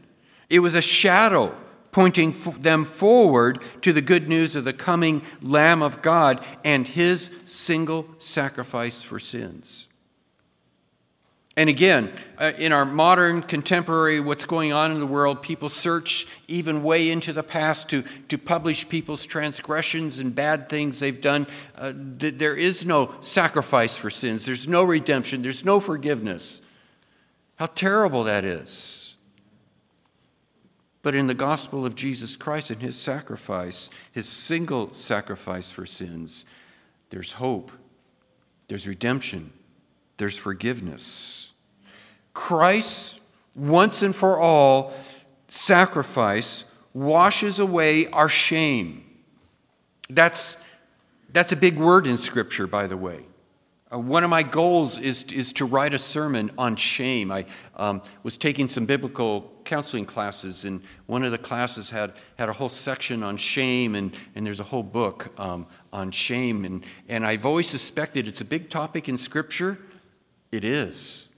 It 0.49 0.59
was 0.59 0.75
a 0.75 0.81
shadow 0.81 1.57
pointing 1.95 2.35
them 2.59 2.83
forward 2.83 3.57
to 3.81 3.93
the 3.93 4.01
good 4.01 4.27
news 4.27 4.53
of 4.53 4.65
the 4.65 4.73
coming 4.73 5.21
Lamb 5.41 5.81
of 5.81 6.01
God 6.01 6.43
and 6.65 6.85
his 6.85 7.31
single 7.45 8.05
sacrifice 8.17 9.01
for 9.01 9.17
sins. 9.17 9.87
And 11.55 11.69
again, 11.69 12.11
uh, 12.37 12.51
in 12.57 12.73
our 12.73 12.83
modern, 12.83 13.41
contemporary, 13.41 14.19
what's 14.19 14.43
going 14.43 14.73
on 14.73 14.91
in 14.91 14.99
the 14.99 15.07
world, 15.07 15.41
people 15.41 15.69
search 15.69 16.27
even 16.49 16.83
way 16.83 17.09
into 17.09 17.31
the 17.31 17.43
past 17.43 17.87
to, 17.91 18.03
to 18.27 18.37
publish 18.37 18.89
people's 18.89 19.25
transgressions 19.25 20.19
and 20.19 20.35
bad 20.35 20.67
things 20.67 20.99
they've 20.99 21.21
done. 21.21 21.47
Uh, 21.77 21.93
th- 22.19 22.33
there 22.33 22.57
is 22.57 22.85
no 22.85 23.15
sacrifice 23.21 23.95
for 23.95 24.09
sins, 24.09 24.45
there's 24.45 24.67
no 24.67 24.83
redemption, 24.83 25.43
there's 25.43 25.63
no 25.63 25.79
forgiveness. 25.79 26.61
How 27.55 27.67
terrible 27.67 28.25
that 28.25 28.43
is. 28.43 29.04
But 31.05 31.13
in 31.13 31.27
the 31.27 31.35
gospel 31.35 31.85
of 31.85 31.93
Jesus 31.93 32.35
Christ 32.35 32.71
and 32.71 32.81
his 32.81 32.95
sacrifice, 32.99 33.91
his 34.11 34.27
single 34.27 34.91
sacrifice 34.91 35.69
for 35.69 35.85
sins, 35.85 36.45
there's 37.11 37.33
hope, 37.33 37.71
there's 38.69 38.87
redemption, 38.87 39.53
there's 40.17 40.35
forgiveness. 40.35 41.51
Christ's 42.33 43.19
once 43.55 44.01
and 44.01 44.15
for 44.15 44.39
all 44.39 44.95
sacrifice 45.47 46.63
washes 46.95 47.59
away 47.59 48.07
our 48.07 48.27
shame. 48.27 49.05
That's, 50.09 50.57
that's 51.31 51.51
a 51.51 51.55
big 51.55 51.77
word 51.77 52.07
in 52.07 52.17
Scripture, 52.17 52.65
by 52.65 52.87
the 52.87 52.97
way. 52.97 53.19
Uh, 53.93 53.99
one 53.99 54.23
of 54.23 54.31
my 54.31 54.41
goals 54.41 54.97
is, 54.97 55.31
is 55.31 55.53
to 55.53 55.65
write 55.65 55.93
a 55.93 55.99
sermon 55.99 56.49
on 56.57 56.75
shame. 56.75 57.31
I 57.31 57.45
um, 57.75 58.01
was 58.23 58.39
taking 58.39 58.67
some 58.67 58.87
biblical 58.87 59.51
counseling 59.65 60.05
classes, 60.05 60.63
and 60.63 60.81
one 61.07 61.23
of 61.23 61.31
the 61.31 61.37
classes 61.37 61.89
had, 61.89 62.13
had 62.37 62.47
a 62.47 62.53
whole 62.53 62.69
section 62.69 63.23
on 63.23 63.37
shame, 63.37 63.95
and, 63.95 64.15
and 64.35 64.45
there's 64.45 64.59
a 64.59 64.63
whole 64.63 64.83
book 64.83 65.37
um, 65.39 65.67
on 65.91 66.11
shame. 66.11 66.63
And, 66.63 66.85
and 67.09 67.25
I've 67.25 67.45
always 67.45 67.67
suspected 67.67 68.27
it's 68.27 68.41
a 68.41 68.45
big 68.45 68.69
topic 68.69 69.09
in 69.09 69.17
Scripture. 69.17 69.79
It 70.51 70.63
is. 70.63 71.29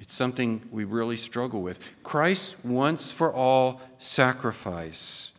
It's 0.00 0.14
something 0.14 0.62
we 0.70 0.84
really 0.84 1.16
struggle 1.16 1.62
with. 1.62 1.80
Christ 2.02 2.56
once 2.64 3.10
for 3.10 3.32
all 3.32 3.80
sacrifice 3.98 5.32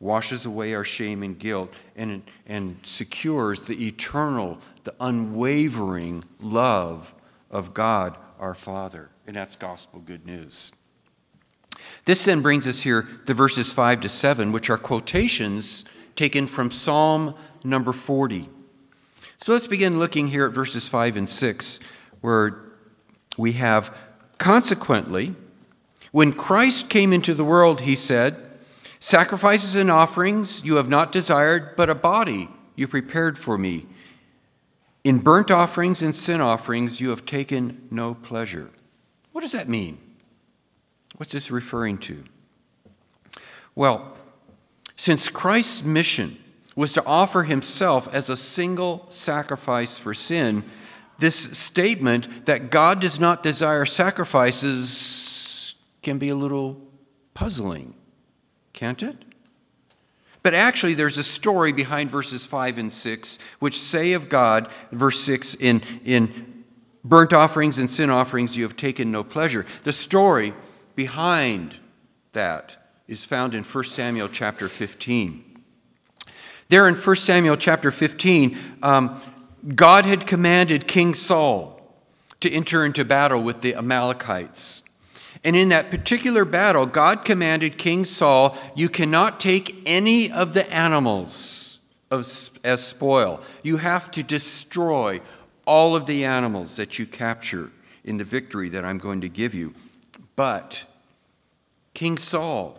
washes 0.00 0.46
away 0.46 0.74
our 0.74 0.84
shame 0.84 1.22
and 1.22 1.38
guilt 1.38 1.72
and, 1.96 2.22
and 2.46 2.78
secures 2.84 3.62
the 3.62 3.86
eternal, 3.86 4.58
the 4.84 4.94
unwavering 5.00 6.24
love 6.40 7.14
of 7.50 7.74
God 7.74 8.16
our 8.38 8.54
Father. 8.54 9.10
And 9.26 9.36
that's 9.36 9.56
gospel 9.56 10.00
good 10.00 10.24
news. 10.24 10.72
This 12.04 12.24
then 12.24 12.40
brings 12.40 12.66
us 12.66 12.80
here 12.80 13.06
to 13.26 13.34
verses 13.34 13.72
5 13.72 14.00
to 14.02 14.08
7, 14.08 14.52
which 14.52 14.70
are 14.70 14.78
quotations 14.78 15.84
taken 16.16 16.46
from 16.46 16.70
Psalm 16.70 17.34
number 17.62 17.92
40. 17.92 18.48
So 19.38 19.52
let's 19.52 19.66
begin 19.66 19.98
looking 19.98 20.28
here 20.28 20.46
at 20.46 20.52
verses 20.52 20.88
5 20.88 21.16
and 21.16 21.28
6, 21.28 21.80
where 22.20 22.60
we 23.36 23.52
have, 23.52 23.94
consequently, 24.38 25.34
when 26.10 26.32
Christ 26.32 26.88
came 26.88 27.12
into 27.12 27.34
the 27.34 27.44
world, 27.44 27.82
he 27.82 27.94
said, 27.94 28.44
Sacrifices 29.00 29.76
and 29.76 29.90
offerings 29.90 30.64
you 30.64 30.76
have 30.76 30.88
not 30.88 31.12
desired, 31.12 31.76
but 31.76 31.88
a 31.88 31.94
body 31.94 32.48
you 32.74 32.88
prepared 32.88 33.38
for 33.38 33.56
me. 33.56 33.86
In 35.04 35.18
burnt 35.18 35.50
offerings 35.50 36.02
and 36.02 36.14
sin 36.14 36.40
offerings 36.40 37.00
you 37.00 37.10
have 37.10 37.24
taken 37.24 37.86
no 37.90 38.14
pleasure. 38.14 38.70
What 39.32 39.42
does 39.42 39.52
that 39.52 39.68
mean? 39.68 39.98
What's 41.18 41.32
this 41.32 41.50
referring 41.50 41.98
to? 41.98 42.22
Well, 43.74 44.16
since 44.96 45.28
Christ's 45.28 45.82
mission 45.82 46.38
was 46.76 46.92
to 46.92 47.04
offer 47.04 47.42
himself 47.42 48.08
as 48.12 48.30
a 48.30 48.36
single 48.36 49.04
sacrifice 49.08 49.98
for 49.98 50.14
sin, 50.14 50.64
this 51.18 51.58
statement 51.58 52.46
that 52.46 52.70
God 52.70 53.00
does 53.00 53.18
not 53.18 53.42
desire 53.42 53.84
sacrifices 53.84 55.74
can 56.02 56.18
be 56.18 56.28
a 56.28 56.36
little 56.36 56.80
puzzling, 57.34 57.94
can't 58.72 59.02
it? 59.02 59.16
But 60.44 60.54
actually, 60.54 60.94
there's 60.94 61.18
a 61.18 61.24
story 61.24 61.72
behind 61.72 62.12
verses 62.12 62.46
5 62.46 62.78
and 62.78 62.92
6, 62.92 63.38
which 63.58 63.80
say 63.80 64.12
of 64.12 64.28
God, 64.28 64.70
verse 64.92 65.20
6, 65.24 65.54
in, 65.54 65.82
in 66.04 66.64
burnt 67.02 67.32
offerings 67.32 67.76
and 67.76 67.90
sin 67.90 68.08
offerings 68.08 68.56
you 68.56 68.62
have 68.62 68.76
taken 68.76 69.10
no 69.10 69.24
pleasure. 69.24 69.66
The 69.82 69.92
story 69.92 70.54
behind 70.98 71.76
that 72.32 72.76
is 73.06 73.24
found 73.24 73.54
in 73.54 73.62
1 73.62 73.84
Samuel 73.84 74.28
chapter 74.28 74.68
15. 74.68 75.44
There 76.70 76.88
in 76.88 76.96
1 76.96 77.16
Samuel 77.16 77.56
chapter 77.56 77.92
15, 77.92 78.58
um, 78.82 79.22
God 79.76 80.04
had 80.04 80.26
commanded 80.26 80.88
King 80.88 81.14
Saul 81.14 81.80
to 82.40 82.50
enter 82.50 82.84
into 82.84 83.04
battle 83.04 83.40
with 83.40 83.60
the 83.60 83.76
Amalekites. 83.76 84.82
And 85.44 85.54
in 85.54 85.68
that 85.68 85.88
particular 85.88 86.44
battle, 86.44 86.84
God 86.84 87.24
commanded 87.24 87.78
King 87.78 88.04
Saul, 88.04 88.58
You 88.74 88.88
cannot 88.88 89.38
take 89.38 89.80
any 89.86 90.28
of 90.28 90.52
the 90.52 90.68
animals 90.68 91.78
as 92.10 92.84
spoil. 92.84 93.40
You 93.62 93.76
have 93.76 94.10
to 94.10 94.24
destroy 94.24 95.20
all 95.64 95.94
of 95.94 96.06
the 96.06 96.24
animals 96.24 96.74
that 96.74 96.98
you 96.98 97.06
capture 97.06 97.70
in 98.02 98.16
the 98.16 98.24
victory 98.24 98.68
that 98.70 98.84
I'm 98.84 98.98
going 98.98 99.20
to 99.20 99.28
give 99.28 99.54
you. 99.54 99.74
But 100.34 100.84
King 101.98 102.16
Saul, 102.16 102.78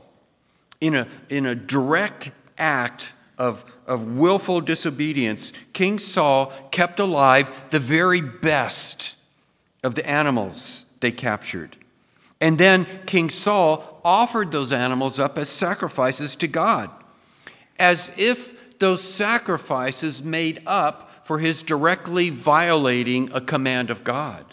in 0.80 0.96
a, 0.96 1.06
in 1.28 1.46
a 1.46 1.54
direct 1.54 2.32
act 2.58 3.12
of, 3.38 3.66
of 3.86 4.16
willful 4.16 4.62
disobedience, 4.62 5.52
King 5.74 6.00
Saul 6.00 6.54
kept 6.72 7.02
alive 7.02 7.52
the 7.70 7.82
very 7.82 8.22
best 8.22 9.16
of 9.84 9.96
the 9.96 10.10
animals 10.10 10.86
they 11.02 11.12
captured. 11.12 11.76
And 12.40 12.58
then 12.58 12.88
King 13.06 13.30
Saul 13.30 14.00
offered 14.06 14.54
those 14.54 14.72
animals 14.72 15.20
up 15.20 15.38
as 15.38 15.50
sacrifices 15.50 16.38
to 16.38 16.48
God, 16.48 16.90
as 17.78 18.10
if 18.16 18.80
those 18.80 19.04
sacrifices 19.04 20.24
made 20.24 20.62
up 20.66 21.26
for 21.26 21.40
his 21.40 21.62
directly 21.62 22.30
violating 22.30 23.30
a 23.34 23.42
command 23.42 23.92
of 23.92 24.06
God. 24.06 24.46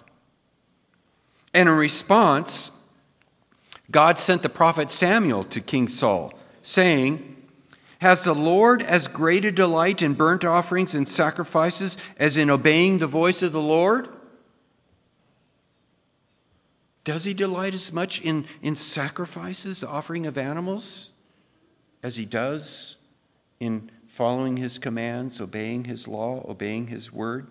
And 1.54 1.68
in 1.68 1.74
response, 1.76 2.72
God 3.90 4.18
sent 4.18 4.42
the 4.42 4.48
prophet 4.48 4.90
Samuel 4.90 5.44
to 5.44 5.60
King 5.60 5.88
Saul, 5.88 6.32
saying, 6.62 7.36
has 8.00 8.24
the 8.24 8.34
Lord 8.34 8.82
as 8.82 9.08
great 9.08 9.44
a 9.44 9.52
delight 9.52 10.02
in 10.02 10.14
burnt 10.14 10.44
offerings 10.44 10.94
and 10.94 11.08
sacrifices 11.08 11.96
as 12.18 12.36
in 12.36 12.50
obeying 12.50 12.98
the 12.98 13.06
voice 13.06 13.42
of 13.42 13.52
the 13.52 13.60
Lord? 13.60 14.08
Does 17.04 17.24
he 17.24 17.32
delight 17.32 17.72
as 17.72 17.92
much 17.92 18.20
in, 18.20 18.46
in 18.60 18.76
sacrifices, 18.76 19.82
offering 19.82 20.26
of 20.26 20.36
animals, 20.36 21.12
as 22.02 22.16
he 22.16 22.24
does 22.24 22.96
in 23.60 23.90
following 24.08 24.56
his 24.56 24.78
commands, 24.78 25.40
obeying 25.40 25.84
his 25.84 26.06
law, 26.06 26.44
obeying 26.48 26.88
his 26.88 27.12
word? 27.12 27.46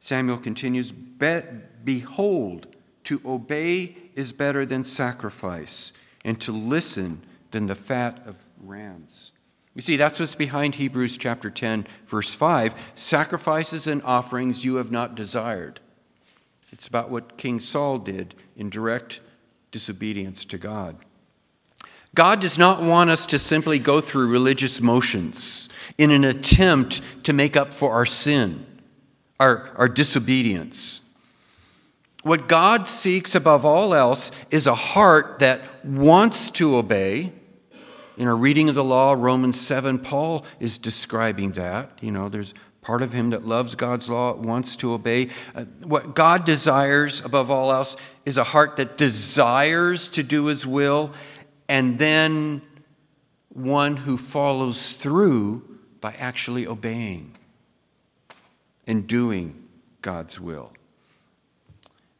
Samuel 0.00 0.38
continues 0.38 0.92
Behold, 0.92 2.66
to 3.04 3.20
obey 3.24 3.96
is 4.14 4.32
better 4.32 4.64
than 4.64 4.84
sacrifice, 4.84 5.92
and 6.24 6.40
to 6.40 6.52
listen 6.52 7.22
than 7.50 7.66
the 7.66 7.74
fat 7.74 8.22
of 8.26 8.36
rams. 8.60 9.32
You 9.74 9.82
see, 9.82 9.96
that's 9.96 10.20
what's 10.20 10.36
behind 10.36 10.76
Hebrews 10.76 11.16
chapter 11.18 11.50
10, 11.50 11.86
verse 12.06 12.32
5 12.32 12.74
sacrifices 12.94 13.86
and 13.86 14.02
offerings 14.02 14.64
you 14.64 14.76
have 14.76 14.90
not 14.90 15.14
desired. 15.14 15.80
It's 16.70 16.86
about 16.86 17.10
what 17.10 17.36
King 17.36 17.60
Saul 17.60 17.98
did 17.98 18.34
in 18.56 18.70
direct 18.70 19.20
disobedience 19.72 20.44
to 20.46 20.58
God. 20.58 20.96
God 22.14 22.40
does 22.40 22.56
not 22.56 22.80
want 22.80 23.10
us 23.10 23.26
to 23.26 23.38
simply 23.38 23.80
go 23.80 24.00
through 24.00 24.28
religious 24.28 24.80
motions. 24.80 25.68
in 25.96 26.10
an 26.10 26.24
attempt 26.24 27.00
to 27.22 27.32
make 27.32 27.56
up 27.56 27.72
for 27.72 27.92
our 27.92 28.06
sin, 28.06 28.66
our, 29.38 29.70
our 29.76 29.88
disobedience. 29.88 31.03
What 32.24 32.48
God 32.48 32.88
seeks 32.88 33.34
above 33.34 33.66
all 33.66 33.94
else 33.94 34.30
is 34.50 34.66
a 34.66 34.74
heart 34.74 35.40
that 35.40 35.60
wants 35.84 36.48
to 36.52 36.76
obey. 36.76 37.32
In 38.16 38.26
our 38.26 38.34
reading 38.34 38.70
of 38.70 38.74
the 38.74 38.82
law, 38.82 39.12
Romans 39.12 39.60
7, 39.60 39.98
Paul 39.98 40.46
is 40.58 40.78
describing 40.78 41.52
that. 41.52 41.90
You 42.00 42.12
know, 42.12 42.30
there's 42.30 42.54
part 42.80 43.02
of 43.02 43.12
him 43.12 43.28
that 43.30 43.44
loves 43.44 43.74
God's 43.74 44.08
law, 44.08 44.34
wants 44.34 44.74
to 44.76 44.94
obey. 44.94 45.28
Uh, 45.54 45.64
what 45.82 46.14
God 46.14 46.46
desires 46.46 47.22
above 47.22 47.50
all 47.50 47.70
else 47.70 47.94
is 48.24 48.38
a 48.38 48.44
heart 48.44 48.78
that 48.78 48.96
desires 48.96 50.08
to 50.10 50.22
do 50.22 50.46
his 50.46 50.66
will, 50.66 51.12
and 51.68 51.98
then 51.98 52.62
one 53.50 53.98
who 53.98 54.16
follows 54.16 54.94
through 54.94 55.78
by 56.00 56.14
actually 56.18 56.66
obeying 56.66 57.36
and 58.86 59.06
doing 59.06 59.68
God's 60.00 60.40
will. 60.40 60.73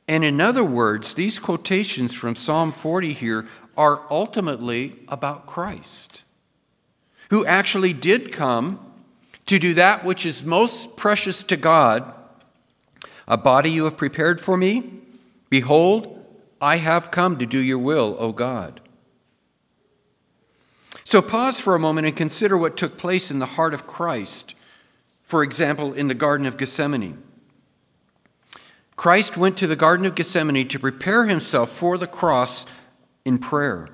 And 0.07 0.25
in 0.25 0.41
other 0.41 0.65
words, 0.65 1.15
these 1.15 1.39
quotations 1.39 2.15
from 2.15 2.35
Psalm 2.35 2.73
40 2.73 3.13
here 3.15 3.47
are 3.77 4.03
ultimately 4.11 4.97
about 5.09 5.47
Christ, 5.47 6.25
who 7.31 7.47
actually 7.47 7.93
did 7.93 8.33
come 8.33 8.79
to 9.47 9.59
do 9.59 9.75
that 9.75 10.05
which 10.05 10.25
is 10.25 10.45
most 10.45 10.97
precious 10.97 11.43
to 11.45 11.57
God. 11.57 12.13
A 13.27 13.37
body 13.37 13.71
you 13.71 13.85
have 13.85 13.97
prepared 13.97 14.41
for 14.41 14.57
me? 14.57 15.01
Behold, 15.49 16.25
I 16.61 16.77
have 16.77 17.11
come 17.11 17.39
to 17.39 17.47
do 17.47 17.59
your 17.59 17.79
will, 17.79 18.17
O 18.19 18.33
God. 18.33 18.81
So 21.05 21.21
pause 21.21 21.61
for 21.61 21.75
a 21.75 21.81
moment 21.81 22.07
and 22.07 22.17
consider 22.17 22.57
what 22.57 22.77
took 22.77 22.97
place 22.97 23.31
in 23.31 23.39
the 23.39 23.47
heart 23.47 23.75
of 23.75 23.87
Christ, 23.87 24.55
for 25.23 25.43
example, 25.43 25.93
in 25.93 26.09
the 26.09 26.15
Garden 26.15 26.47
of 26.47 26.57
Gethsemane. 26.57 27.23
Christ 29.05 29.37
went 29.37 29.59
to 29.59 29.67
the 29.67 29.77
Garden 29.77 30.07
of 30.07 30.15
Gethsemane 30.15 30.67
to 30.69 30.79
prepare 30.79 31.27
himself 31.27 31.71
for 31.71 31.99
the 31.99 32.07
cross 32.07 32.65
in 33.27 33.37
prayer. 33.37 33.91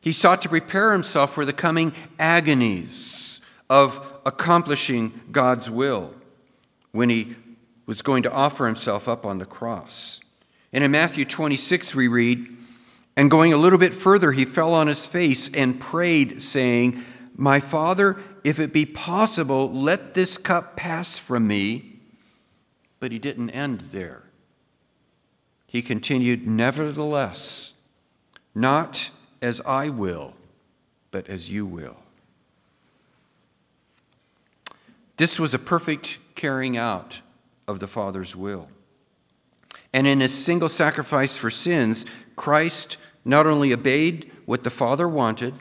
He 0.00 0.12
sought 0.12 0.42
to 0.42 0.48
prepare 0.48 0.90
himself 0.90 1.32
for 1.32 1.44
the 1.44 1.52
coming 1.52 1.92
agonies 2.18 3.40
of 3.68 4.04
accomplishing 4.26 5.20
God's 5.30 5.70
will 5.70 6.16
when 6.90 7.10
he 7.10 7.36
was 7.86 8.02
going 8.02 8.24
to 8.24 8.32
offer 8.32 8.66
himself 8.66 9.08
up 9.08 9.24
on 9.24 9.38
the 9.38 9.46
cross. 9.46 10.18
And 10.72 10.82
in 10.82 10.90
Matthew 10.90 11.24
26, 11.24 11.94
we 11.94 12.08
read, 12.08 12.48
And 13.16 13.30
going 13.30 13.52
a 13.52 13.56
little 13.56 13.78
bit 13.78 13.94
further, 13.94 14.32
he 14.32 14.44
fell 14.44 14.74
on 14.74 14.88
his 14.88 15.06
face 15.06 15.48
and 15.54 15.78
prayed, 15.78 16.42
saying, 16.42 17.04
My 17.36 17.60
Father, 17.60 18.20
if 18.42 18.58
it 18.58 18.72
be 18.72 18.84
possible, 18.84 19.72
let 19.72 20.14
this 20.14 20.38
cup 20.38 20.76
pass 20.76 21.18
from 21.18 21.46
me. 21.46 21.89
But 23.00 23.12
he 23.12 23.18
didn't 23.18 23.50
end 23.50 23.88
there. 23.92 24.22
He 25.66 25.82
continued, 25.82 26.46
Nevertheless, 26.46 27.74
not 28.54 29.10
as 29.42 29.60
I 29.62 29.88
will, 29.88 30.34
but 31.10 31.28
as 31.28 31.50
you 31.50 31.66
will. 31.66 31.96
This 35.16 35.38
was 35.38 35.52
a 35.52 35.58
perfect 35.58 36.18
carrying 36.34 36.76
out 36.76 37.20
of 37.66 37.78
the 37.78 37.86
Father's 37.86 38.34
will. 38.34 38.68
And 39.92 40.06
in 40.06 40.20
his 40.20 40.32
single 40.32 40.68
sacrifice 40.68 41.36
for 41.36 41.50
sins, 41.50 42.04
Christ 42.36 42.96
not 43.24 43.46
only 43.46 43.72
obeyed 43.72 44.30
what 44.46 44.64
the 44.64 44.70
Father 44.70 45.08
wanted, 45.08 45.54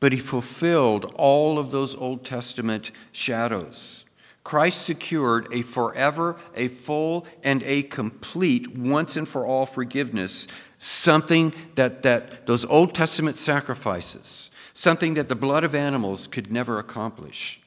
but 0.00 0.12
he 0.12 0.18
fulfilled 0.18 1.14
all 1.16 1.58
of 1.58 1.70
those 1.70 1.94
Old 1.94 2.24
Testament 2.24 2.90
shadows. 3.12 4.05
Christ 4.46 4.82
secured 4.82 5.48
a 5.50 5.62
forever, 5.62 6.36
a 6.54 6.68
full, 6.68 7.26
and 7.42 7.64
a 7.64 7.82
complete, 7.82 8.78
once 8.78 9.16
and 9.16 9.28
for 9.28 9.44
all 9.44 9.66
forgiveness, 9.66 10.46
something 10.78 11.52
that, 11.74 12.04
that 12.04 12.46
those 12.46 12.64
Old 12.64 12.94
Testament 12.94 13.38
sacrifices, 13.38 14.52
something 14.72 15.14
that 15.14 15.28
the 15.28 15.34
blood 15.34 15.64
of 15.64 15.74
animals 15.74 16.28
could 16.28 16.52
never 16.52 16.78
accomplish. 16.78 17.60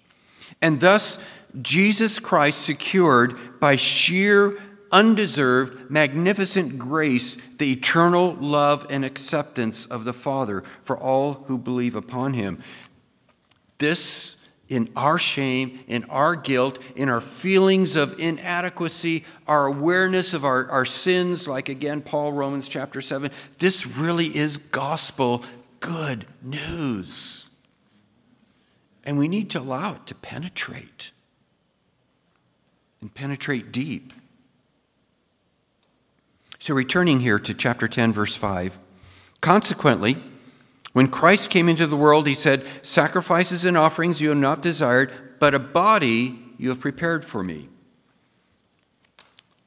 And 0.62 0.80
thus, 0.80 1.20
Jesus 1.62 2.18
Christ 2.18 2.62
secured 2.62 3.60
by 3.60 3.76
sheer, 3.76 4.58
undeserved, 4.90 5.92
magnificent 5.92 6.80
grace 6.80 7.36
the 7.58 7.74
eternal 7.74 8.36
love 8.36 8.88
and 8.90 9.04
acceptance 9.04 9.86
of 9.86 10.06
the 10.06 10.14
Father 10.14 10.64
for 10.86 10.98
all 10.98 11.34
who 11.48 11.58
believe 11.58 11.98
upon 11.98 12.36
him. 12.36 12.64
This 13.80 14.38
in 14.70 14.90
our 14.96 15.18
shame, 15.18 15.80
in 15.88 16.04
our 16.06 16.36
guilt, 16.36 16.80
in 16.96 17.10
our 17.10 17.20
feelings 17.20 17.96
of 17.96 18.18
inadequacy, 18.20 19.26
our 19.48 19.66
awareness 19.66 20.34
of 20.34 20.46
our, 20.46 20.70
our 20.70 20.86
sins, 20.86 21.48
like 21.48 21.68
again, 21.68 22.02
Paul, 22.02 22.32
Romans 22.32 22.70
chapter 22.70 23.02
7. 23.02 23.32
This 23.58 23.88
really 23.88 24.36
is 24.36 24.58
gospel 24.58 25.44
good 25.80 26.26
news. 26.42 27.50
And 29.04 29.18
we 29.18 29.28
need 29.28 29.50
to 29.52 29.60
allow 29.60 29.96
it 29.96 30.06
to 30.08 30.16
penetrate 30.16 31.12
and 33.02 33.14
penetrate 33.14 33.72
deep. 33.72 34.14
So, 36.60 36.74
returning 36.76 37.22
here 37.22 37.40
to 37.40 37.54
chapter 37.54 37.88
10, 37.88 38.12
verse 38.12 38.36
5, 38.36 38.78
consequently, 39.40 40.22
when 41.00 41.08
Christ 41.08 41.50
came 41.50 41.70
into 41.70 41.88
the 41.88 41.96
world, 41.96 42.28
he 42.28 42.36
said, 42.36 42.66
Sacrifices 42.82 43.64
and 43.64 43.78
offerings 43.78 44.20
you 44.20 44.28
have 44.28 44.38
not 44.38 44.62
desired, 44.62 45.14
but 45.40 45.56
a 45.56 45.58
body 45.58 46.38
you 46.58 46.68
have 46.68 46.82
prepared 46.82 47.24
for 47.24 47.42
me. 47.42 47.70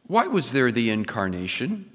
Why 0.06 0.26
was 0.26 0.52
there 0.52 0.70
the 0.70 0.90
incarnation? 0.90 1.90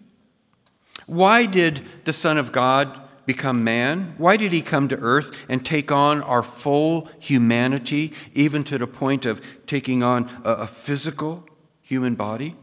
Why 1.06 1.46
did 1.46 1.86
the 2.06 2.14
Son 2.14 2.40
of 2.40 2.52
God 2.52 3.00
become 3.28 3.64
man? 3.64 4.16
Why 4.18 4.38
did 4.38 4.54
he 4.54 4.64
come 4.64 4.88
to 4.88 4.98
earth 4.98 5.46
and 5.48 5.64
take 5.64 5.92
on 5.92 6.24
our 6.24 6.42
full 6.42 7.08
humanity, 7.20 8.14
even 8.34 8.64
to 8.64 8.80
the 8.80 8.88
point 8.88 9.28
of 9.28 9.40
taking 9.68 10.02
on 10.02 10.32
a, 10.46 10.66
physical 10.66 11.48
human 11.84 12.16
body? 12.16 12.56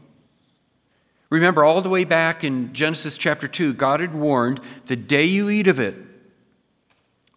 Remember, 1.29 1.63
all 1.63 1.81
the 1.81 1.87
way 1.87 2.03
back 2.03 2.43
in 2.43 2.73
Genesis 2.73 3.17
chapter 3.17 3.47
2, 3.47 3.75
God 3.75 4.01
had 4.01 4.13
warned 4.13 4.59
the 4.87 4.97
day 4.97 5.23
you 5.23 5.49
eat 5.49 5.67
of 5.67 5.79
it, 5.79 5.95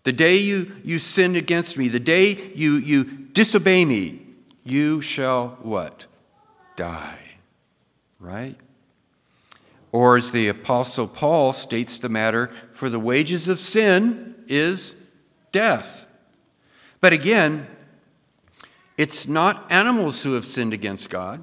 the 0.05 0.13
day 0.13 0.37
you, 0.37 0.77
you 0.85 0.99
sin 0.99 1.37
against 1.37 1.77
me, 1.77 1.89
the 1.89 2.01
day 2.01 2.53
you, 2.55 2.75
you 2.75 3.05
disobey 3.05 3.85
me, 3.85 4.23
you 4.65 5.01
shall 5.01 5.59
what? 5.63 6.07
Die. 6.77 7.19
Right? 8.21 8.57
Or 9.93 10.17
as 10.17 10.31
the 10.31 10.49
Apostle 10.49 11.09
Paul 11.09 11.53
states 11.53 11.99
the 11.99 12.09
matter, 12.09 12.51
for 12.73 12.89
the 12.89 13.01
wages 13.01 13.49
of 13.49 13.59
sin 13.59 14.35
is 14.47 14.95
death. 15.53 16.07
But 17.01 17.13
again, 17.13 17.67
it's 18.97 19.29
not 19.29 19.71
animals 19.71 20.23
who 20.23 20.35
have 20.35 20.45
sinned 20.45 20.75
against 20.75 21.09
God, 21.09 21.41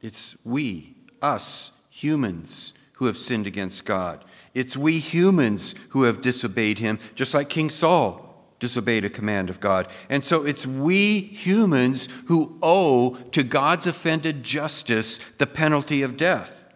it's 0.00 0.36
we, 0.44 0.94
us, 1.20 1.72
humans, 1.90 2.74
who 2.94 3.06
have 3.06 3.16
sinned 3.16 3.46
against 3.46 3.84
God. 3.84 4.24
It's 4.54 4.76
we 4.76 4.98
humans 4.98 5.74
who 5.90 6.04
have 6.04 6.22
disobeyed 6.22 6.78
him, 6.78 6.98
just 7.14 7.34
like 7.34 7.48
King 7.48 7.70
Saul 7.70 8.28
disobeyed 8.60 9.04
a 9.04 9.10
command 9.10 9.50
of 9.50 9.60
God. 9.60 9.86
And 10.08 10.24
so 10.24 10.44
it's 10.44 10.66
we 10.66 11.20
humans 11.20 12.08
who 12.26 12.58
owe 12.62 13.16
to 13.32 13.42
God's 13.42 13.86
offended 13.86 14.42
justice 14.42 15.18
the 15.38 15.46
penalty 15.46 16.02
of 16.02 16.16
death. 16.16 16.68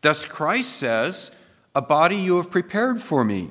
Thus, 0.00 0.24
Christ 0.24 0.76
says, 0.76 1.30
A 1.74 1.82
body 1.82 2.16
you 2.16 2.36
have 2.36 2.50
prepared 2.50 3.02
for 3.02 3.24
me. 3.24 3.50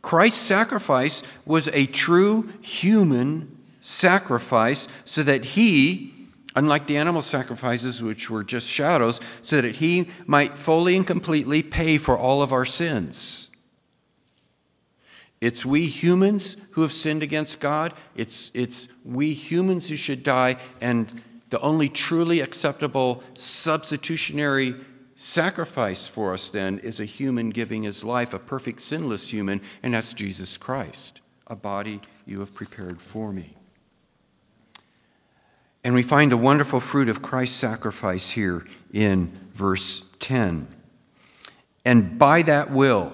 Christ's 0.00 0.40
sacrifice 0.40 1.22
was 1.46 1.68
a 1.68 1.86
true 1.86 2.52
human 2.60 3.56
sacrifice 3.80 4.88
so 5.04 5.22
that 5.22 5.44
he 5.44 6.11
unlike 6.54 6.86
the 6.86 6.96
animal 6.96 7.22
sacrifices, 7.22 8.02
which 8.02 8.30
were 8.30 8.44
just 8.44 8.66
shadows, 8.66 9.20
so 9.42 9.60
that 9.60 9.76
he 9.76 10.08
might 10.26 10.58
fully 10.58 10.96
and 10.96 11.06
completely 11.06 11.62
pay 11.62 11.98
for 11.98 12.16
all 12.16 12.42
of 12.42 12.52
our 12.52 12.64
sins. 12.64 13.50
It's 15.40 15.66
we 15.66 15.86
humans 15.86 16.56
who 16.70 16.82
have 16.82 16.92
sinned 16.92 17.22
against 17.22 17.58
God. 17.58 17.94
It's, 18.14 18.52
it's 18.54 18.86
we 19.04 19.32
humans 19.32 19.88
who 19.88 19.96
should 19.96 20.22
die. 20.22 20.56
And 20.80 21.20
the 21.50 21.58
only 21.60 21.88
truly 21.88 22.40
acceptable 22.40 23.24
substitutionary 23.34 24.76
sacrifice 25.16 26.06
for 26.06 26.32
us 26.32 26.48
then 26.50 26.78
is 26.78 27.00
a 27.00 27.04
human 27.04 27.50
giving 27.50 27.82
his 27.82 28.04
life, 28.04 28.32
a 28.32 28.38
perfect 28.38 28.80
sinless 28.80 29.28
human, 29.32 29.60
and 29.82 29.94
that's 29.94 30.14
Jesus 30.14 30.56
Christ, 30.56 31.20
a 31.48 31.56
body 31.56 32.00
you 32.24 32.40
have 32.40 32.54
prepared 32.54 33.00
for 33.00 33.32
me. 33.32 33.56
And 35.84 35.94
we 35.94 36.02
find 36.02 36.30
the 36.30 36.36
wonderful 36.36 36.80
fruit 36.80 37.08
of 37.08 37.22
Christ's 37.22 37.56
sacrifice 37.56 38.30
here 38.30 38.64
in 38.92 39.32
verse 39.54 40.04
10. 40.20 40.68
And 41.84 42.18
by 42.18 42.42
that 42.42 42.70
will, 42.70 43.12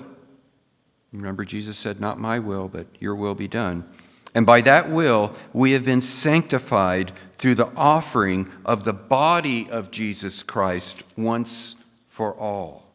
remember 1.12 1.44
Jesus 1.44 1.78
said, 1.78 2.00
Not 2.00 2.20
my 2.20 2.38
will, 2.38 2.68
but 2.68 2.86
your 2.98 3.14
will 3.14 3.34
be 3.34 3.48
done. 3.48 3.88
And 4.34 4.44
by 4.44 4.60
that 4.60 4.90
will, 4.90 5.34
we 5.54 5.72
have 5.72 5.84
been 5.84 6.02
sanctified 6.02 7.12
through 7.32 7.54
the 7.54 7.72
offering 7.74 8.50
of 8.64 8.84
the 8.84 8.92
body 8.92 9.68
of 9.70 9.90
Jesus 9.90 10.42
Christ 10.42 11.02
once 11.16 11.76
for 12.08 12.34
all. 12.34 12.92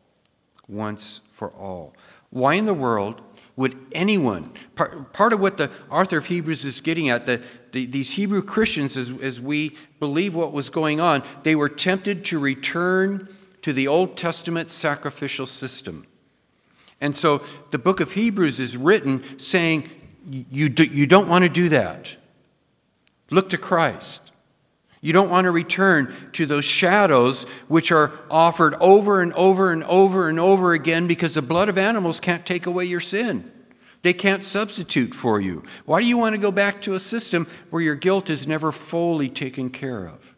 Once 0.67 1.21
for 1.31 1.49
all. 1.49 1.95
Why 2.29 2.53
in 2.53 2.65
the 2.65 2.73
world 2.73 3.21
would 3.55 3.75
anyone, 3.91 4.51
part, 4.75 5.13
part 5.13 5.31
of 5.31 5.39
what 5.39 5.57
the 5.57 5.69
author 5.89 6.17
of 6.17 6.25
Hebrews 6.25 6.65
is 6.65 6.81
getting 6.81 7.09
at, 7.09 7.25
the, 7.25 7.41
the, 7.71 7.85
these 7.85 8.13
Hebrew 8.13 8.41
Christians, 8.41 8.97
as, 8.97 9.11
as 9.21 9.39
we 9.39 9.77
believe 9.99 10.33
what 10.33 10.51
was 10.53 10.69
going 10.69 10.99
on, 10.99 11.23
they 11.43 11.55
were 11.55 11.69
tempted 11.69 12.25
to 12.25 12.39
return 12.39 13.27
to 13.61 13.71
the 13.71 13.87
Old 13.87 14.17
Testament 14.17 14.69
sacrificial 14.69 15.45
system. 15.45 16.07
And 16.99 17.15
so 17.15 17.43
the 17.71 17.77
book 17.77 17.99
of 17.99 18.13
Hebrews 18.13 18.59
is 18.59 18.75
written 18.75 19.37
saying, 19.37 19.89
you, 20.25 20.69
do, 20.69 20.83
you 20.83 21.05
don't 21.05 21.27
want 21.27 21.43
to 21.43 21.49
do 21.49 21.69
that. 21.69 22.15
Look 23.29 23.49
to 23.49 23.57
Christ. 23.57 24.22
You 25.03 25.11
don't 25.11 25.29
want 25.29 25.43
to 25.43 25.51
return 25.51 26.15
to 26.31 26.45
those 26.45 26.63
shadows 26.63 27.43
which 27.67 27.91
are 27.91 28.13
offered 28.31 28.73
over 28.79 29.21
and 29.21 29.33
over 29.33 29.73
and 29.73 29.83
over 29.83 30.29
and 30.29 30.39
over 30.39 30.71
again 30.71 31.07
because 31.07 31.33
the 31.33 31.41
blood 31.41 31.67
of 31.67 31.77
animals 31.77 32.21
can't 32.21 32.45
take 32.45 32.65
away 32.65 32.85
your 32.85 33.01
sin. 33.01 33.51
They 34.01 34.13
can't 34.13 34.45
substitute 34.45 35.13
for 35.13 35.41
you. 35.41 35.63
Why 35.83 35.99
do 35.99 36.07
you 36.07 36.17
want 36.17 36.35
to 36.35 36.37
go 36.37 36.53
back 36.53 36.81
to 36.83 36.93
a 36.93 37.01
system 37.01 37.47
where 37.69 37.81
your 37.81 37.95
guilt 37.95 38.29
is 38.29 38.47
never 38.47 38.71
fully 38.71 39.27
taken 39.27 39.69
care 39.69 40.05
of, 40.05 40.35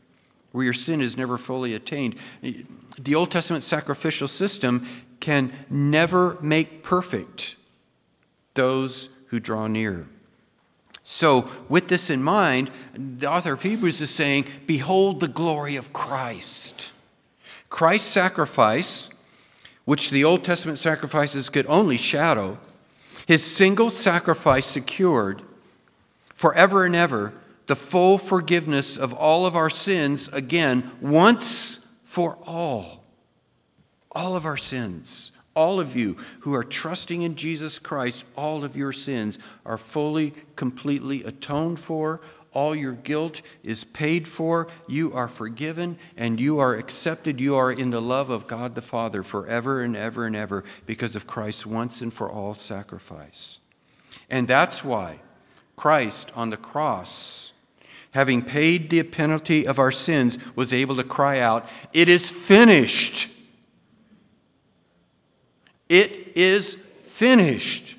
where 0.52 0.64
your 0.64 0.74
sin 0.74 1.00
is 1.00 1.16
never 1.16 1.38
fully 1.38 1.76
attained? 1.76 2.16
The 2.42 3.14
Old 3.14 3.30
Testament 3.30 3.64
sacrificial 3.64 4.28
system 4.28 4.88
can 5.20 5.54
never 5.70 6.40
make 6.42 6.82
perfect 6.82 7.56
those 8.56 9.10
who 9.28 9.40
draw 9.40 9.68
near. 9.68 10.08
So, 11.08 11.48
with 11.70 11.88
this 11.88 12.10
in 12.10 12.24
mind, 12.24 12.72
the 12.96 13.30
author 13.30 13.54
of 13.54 13.62
Hebrews 13.62 14.02
is 14.02 14.10
saying, 14.10 14.46
Behold 14.66 15.20
the 15.20 15.28
glory 15.28 15.76
of 15.76 15.94
Christ. 15.94 16.92
Christ's 17.70 18.10
sacrifice, 18.10 19.12
which 19.86 20.10
the 20.10 20.24
Old 20.24 20.44
Testament 20.44 20.80
sacrifices 20.80 21.50
could 21.50 21.68
only 21.68 21.98
shadow, 21.98 22.58
his 23.28 23.44
single 23.44 23.92
sacrifice 23.92 24.66
secured 24.66 25.44
forever 26.34 26.86
and 26.86 26.96
ever 26.96 27.34
the 27.68 27.76
full 27.76 28.18
forgiveness 28.18 28.98
of 28.98 29.14
all 29.14 29.46
of 29.46 29.56
our 29.56 29.70
sins, 29.70 30.28
again, 30.30 30.92
once 31.02 31.88
for 32.04 32.38
all. 32.48 33.04
All 34.12 34.36
of 34.36 34.46
our 34.46 34.58
sins. 34.58 35.34
All 35.56 35.80
of 35.80 35.96
you 35.96 36.18
who 36.42 36.54
are 36.54 36.64
trusting 36.64 37.22
in 37.22 37.36
Jesus 37.36 37.80
Christ, 37.80 38.26
all 38.36 38.66
of 38.66 38.76
your 38.76 38.92
sins 38.92 39.40
are 39.66 39.78
fully, 39.78 40.34
completely 40.56 41.24
atoned 41.24 41.80
for. 41.80 42.20
All 42.52 42.76
your 42.76 42.94
guilt 42.94 43.42
is 43.64 43.84
paid 43.84 44.28
for. 44.28 44.68
You 44.88 45.14
are 45.14 45.28
forgiven 45.28 45.98
and 46.18 46.40
you 46.40 46.60
are 46.60 46.76
accepted. 46.76 47.40
You 47.40 47.56
are 47.56 47.72
in 47.72 47.90
the 47.90 48.02
love 48.02 48.30
of 48.30 48.48
God 48.48 48.76
the 48.76 48.82
Father 48.82 49.24
forever 49.24 49.82
and 49.82 49.96
ever 49.96 50.26
and 50.26 50.36
ever 50.36 50.64
because 50.86 51.16
of 51.16 51.28
Christ's 51.28 51.66
once 51.66 52.02
and 52.02 52.14
for 52.14 52.30
all 52.30 52.54
sacrifice. 52.54 53.60
And 54.30 54.48
that's 54.48 54.84
why 54.84 55.20
Christ 55.76 56.32
on 56.36 56.50
the 56.50 56.58
cross, 56.58 57.54
having 58.12 58.42
paid 58.42 58.90
the 58.90 59.04
penalty 59.04 59.68
of 59.68 59.80
our 59.80 59.92
sins, 59.92 60.38
was 60.56 60.74
able 60.74 60.96
to 60.96 61.04
cry 61.04 61.40
out, 61.40 61.68
It 61.94 62.10
is 62.10 62.30
finished. 62.30 63.35
It 65.90 66.34
is 66.36 66.76
finished. 67.04 67.98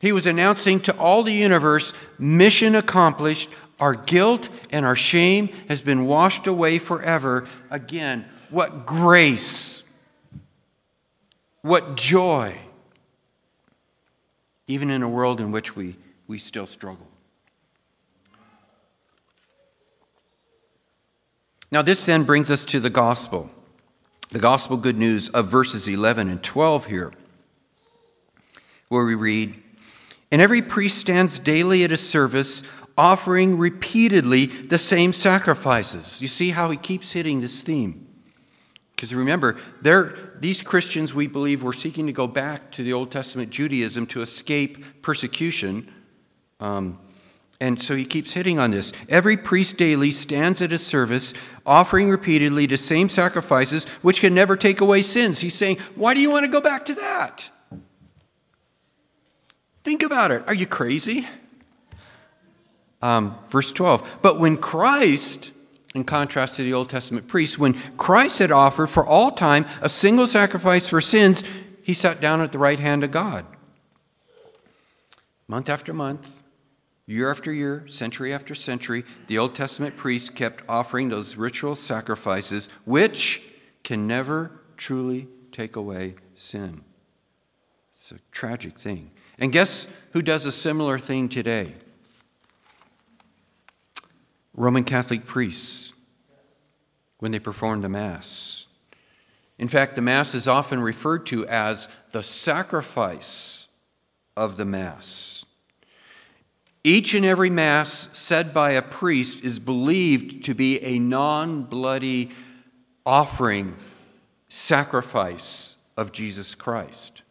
He 0.00 0.12
was 0.12 0.26
announcing 0.26 0.80
to 0.80 0.96
all 0.98 1.22
the 1.22 1.32
universe 1.32 1.92
mission 2.18 2.74
accomplished. 2.74 3.50
Our 3.80 3.94
guilt 3.94 4.48
and 4.70 4.84
our 4.84 4.96
shame 4.96 5.48
has 5.68 5.82
been 5.82 6.06
washed 6.06 6.46
away 6.46 6.78
forever. 6.78 7.46
Again, 7.70 8.24
what 8.50 8.86
grace! 8.86 9.82
What 11.62 11.96
joy! 11.96 12.58
Even 14.66 14.90
in 14.90 15.02
a 15.02 15.08
world 15.08 15.40
in 15.40 15.50
which 15.52 15.74
we, 15.74 15.96
we 16.26 16.38
still 16.38 16.66
struggle. 16.66 17.08
Now, 21.70 21.82
this 21.82 22.04
then 22.06 22.24
brings 22.24 22.50
us 22.50 22.64
to 22.66 22.80
the 22.80 22.90
gospel 22.90 23.50
the 24.30 24.38
gospel 24.38 24.76
good 24.76 24.98
news 24.98 25.28
of 25.30 25.48
verses 25.48 25.86
11 25.86 26.28
and 26.28 26.42
12 26.42 26.86
here, 26.86 27.12
where 28.88 29.04
we 29.04 29.14
read, 29.14 29.54
And 30.30 30.42
every 30.42 30.62
priest 30.62 30.98
stands 30.98 31.38
daily 31.38 31.84
at 31.84 31.90
his 31.90 32.06
service, 32.06 32.62
offering 32.96 33.58
repeatedly 33.58 34.46
the 34.46 34.78
same 34.78 35.12
sacrifices. 35.12 36.20
You 36.20 36.28
see 36.28 36.50
how 36.50 36.70
he 36.70 36.76
keeps 36.76 37.12
hitting 37.12 37.40
this 37.40 37.62
theme. 37.62 38.06
Because 38.94 39.14
remember, 39.14 39.58
these 40.40 40.62
Christians, 40.62 41.12
we 41.12 41.26
believe, 41.26 41.62
were 41.62 41.72
seeking 41.72 42.06
to 42.06 42.12
go 42.12 42.26
back 42.26 42.70
to 42.72 42.84
the 42.84 42.92
Old 42.92 43.10
Testament 43.10 43.50
Judaism 43.50 44.06
to 44.06 44.22
escape 44.22 45.02
persecution. 45.02 45.92
Um, 46.60 46.98
and 47.60 47.80
so 47.80 47.94
he 47.94 48.04
keeps 48.04 48.32
hitting 48.32 48.58
on 48.58 48.72
this. 48.72 48.92
Every 49.08 49.36
priest 49.36 49.76
daily 49.76 50.10
stands 50.10 50.60
at 50.60 50.70
his 50.70 50.84
service, 50.84 51.32
offering 51.64 52.10
repeatedly 52.10 52.66
the 52.66 52.76
same 52.76 53.08
sacrifices, 53.08 53.84
which 54.02 54.20
can 54.20 54.34
never 54.34 54.56
take 54.56 54.80
away 54.80 55.02
sins. 55.02 55.38
He's 55.38 55.54
saying, 55.54 55.78
Why 55.94 56.14
do 56.14 56.20
you 56.20 56.30
want 56.30 56.44
to 56.44 56.50
go 56.50 56.60
back 56.60 56.84
to 56.86 56.94
that? 56.94 57.50
Think 59.84 60.02
about 60.02 60.30
it. 60.30 60.42
Are 60.46 60.54
you 60.54 60.66
crazy? 60.66 61.28
Um, 63.02 63.36
verse 63.48 63.72
12. 63.72 64.18
But 64.22 64.40
when 64.40 64.56
Christ, 64.56 65.52
in 65.94 66.04
contrast 66.04 66.56
to 66.56 66.62
the 66.62 66.72
Old 66.72 66.88
Testament 66.88 67.28
priests, 67.28 67.58
when 67.58 67.74
Christ 67.96 68.38
had 68.38 68.50
offered 68.50 68.88
for 68.88 69.06
all 69.06 69.30
time 69.30 69.66
a 69.82 69.90
single 69.90 70.26
sacrifice 70.26 70.88
for 70.88 71.02
sins, 71.02 71.44
he 71.82 71.92
sat 71.92 72.20
down 72.20 72.40
at 72.40 72.50
the 72.50 72.58
right 72.58 72.80
hand 72.80 73.04
of 73.04 73.10
God. 73.10 73.44
Month 75.46 75.68
after 75.68 75.92
month, 75.92 76.42
Year 77.06 77.30
after 77.30 77.52
year, 77.52 77.86
century 77.86 78.32
after 78.32 78.54
century, 78.54 79.04
the 79.26 79.36
Old 79.36 79.54
Testament 79.54 79.96
priests 79.96 80.30
kept 80.30 80.64
offering 80.68 81.10
those 81.10 81.36
ritual 81.36 81.74
sacrifices, 81.74 82.68
which 82.84 83.42
can 83.82 84.06
never 84.06 84.50
truly 84.76 85.28
take 85.52 85.76
away 85.76 86.14
sin. 86.34 86.82
It's 87.96 88.12
a 88.12 88.18
tragic 88.32 88.78
thing. 88.78 89.10
And 89.38 89.52
guess 89.52 89.86
who 90.12 90.22
does 90.22 90.46
a 90.46 90.52
similar 90.52 90.98
thing 90.98 91.28
today? 91.28 91.74
Roman 94.54 94.84
Catholic 94.84 95.26
priests 95.26 95.92
when 97.18 97.32
they 97.32 97.38
perform 97.38 97.82
the 97.82 97.88
Mass. 97.88 98.66
In 99.58 99.68
fact, 99.68 99.96
the 99.96 100.02
Mass 100.02 100.34
is 100.34 100.48
often 100.48 100.80
referred 100.80 101.26
to 101.26 101.46
as 101.46 101.88
the 102.12 102.22
sacrifice 102.22 103.68
of 104.36 104.56
the 104.56 104.64
Mass. 104.64 105.44
Each 106.86 107.14
and 107.14 107.24
every 107.24 107.48
Mass 107.48 108.10
said 108.12 108.52
by 108.52 108.72
a 108.72 108.82
priest 108.82 109.42
is 109.42 109.58
believed 109.58 110.44
to 110.44 110.54
be 110.54 110.78
a 110.82 110.98
non 110.98 111.62
bloody 111.62 112.30
offering, 113.06 113.74
sacrifice 114.50 115.76
of 115.96 116.12
Jesus 116.12 116.54
Christ. 116.54 117.22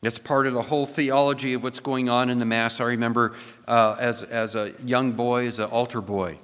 That's 0.00 0.20
part 0.20 0.46
of 0.46 0.54
the 0.54 0.62
whole 0.62 0.86
theology 0.86 1.54
of 1.54 1.64
what's 1.64 1.80
going 1.80 2.08
on 2.08 2.30
in 2.30 2.38
the 2.38 2.44
Mass. 2.44 2.80
I 2.80 2.84
remember 2.84 3.34
uh, 3.66 3.96
as, 3.98 4.22
as 4.22 4.54
a 4.54 4.72
young 4.84 5.12
boy, 5.12 5.48
as 5.48 5.58
an 5.58 5.70
altar 5.70 6.00
boy, 6.00 6.38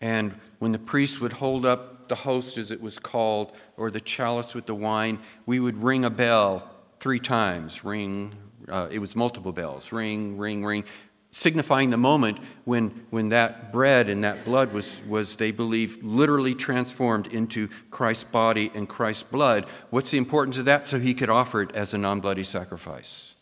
and 0.00 0.34
when 0.58 0.72
the 0.72 0.80
priest 0.80 1.20
would 1.20 1.32
hold 1.32 1.64
up 1.64 2.08
the 2.08 2.16
host, 2.16 2.58
as 2.58 2.72
it 2.72 2.82
was 2.82 2.98
called, 2.98 3.52
or 3.76 3.88
the 3.88 4.00
chalice 4.00 4.52
with 4.52 4.66
the 4.66 4.74
wine, 4.74 5.20
we 5.46 5.60
would 5.60 5.80
ring 5.80 6.04
a 6.04 6.10
bell 6.10 6.68
three 6.98 7.20
times. 7.20 7.84
Ring, 7.84 8.34
uh, 8.68 8.88
it 8.90 8.98
was 8.98 9.14
multiple 9.14 9.52
bells. 9.52 9.92
Ring, 9.92 10.36
ring, 10.36 10.64
ring 10.64 10.84
signifying 11.32 11.88
the 11.88 11.96
moment 11.96 12.38
when, 12.64 12.90
when 13.10 13.30
that 13.30 13.72
bread 13.72 14.08
and 14.08 14.22
that 14.22 14.44
blood 14.44 14.72
was, 14.72 15.02
was, 15.08 15.36
they 15.36 15.50
believe, 15.50 16.04
literally 16.04 16.54
transformed 16.54 17.26
into 17.28 17.68
Christ's 17.90 18.24
body 18.24 18.70
and 18.74 18.88
Christ's 18.88 19.24
blood. 19.24 19.64
What's 19.90 20.10
the 20.10 20.18
importance 20.18 20.58
of 20.58 20.66
that? 20.66 20.86
So 20.86 21.00
he 21.00 21.14
could 21.14 21.30
offer 21.30 21.62
it 21.62 21.74
as 21.74 21.94
a 21.94 21.98
non 21.98 22.20
bloody 22.20 22.44
sacrifice. 22.44 23.34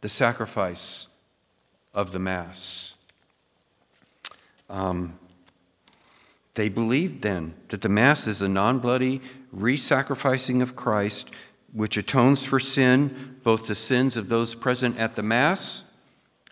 The 0.00 0.08
sacrifice 0.08 1.08
of 1.92 2.12
the 2.12 2.20
Mass. 2.20 2.94
Um, 4.70 5.18
they 6.54 6.68
believed 6.68 7.22
then 7.22 7.54
that 7.68 7.82
the 7.82 7.88
Mass 7.88 8.28
is 8.28 8.40
a 8.40 8.48
non 8.48 8.78
bloody 8.78 9.20
re 9.50 9.76
sacrificing 9.76 10.62
of 10.62 10.76
Christ, 10.76 11.30
which 11.72 11.96
atones 11.96 12.44
for 12.44 12.60
sin, 12.60 13.40
both 13.42 13.66
the 13.66 13.74
sins 13.74 14.16
of 14.16 14.28
those 14.28 14.54
present 14.54 14.96
at 14.96 15.16
the 15.16 15.24
Mass 15.24 15.89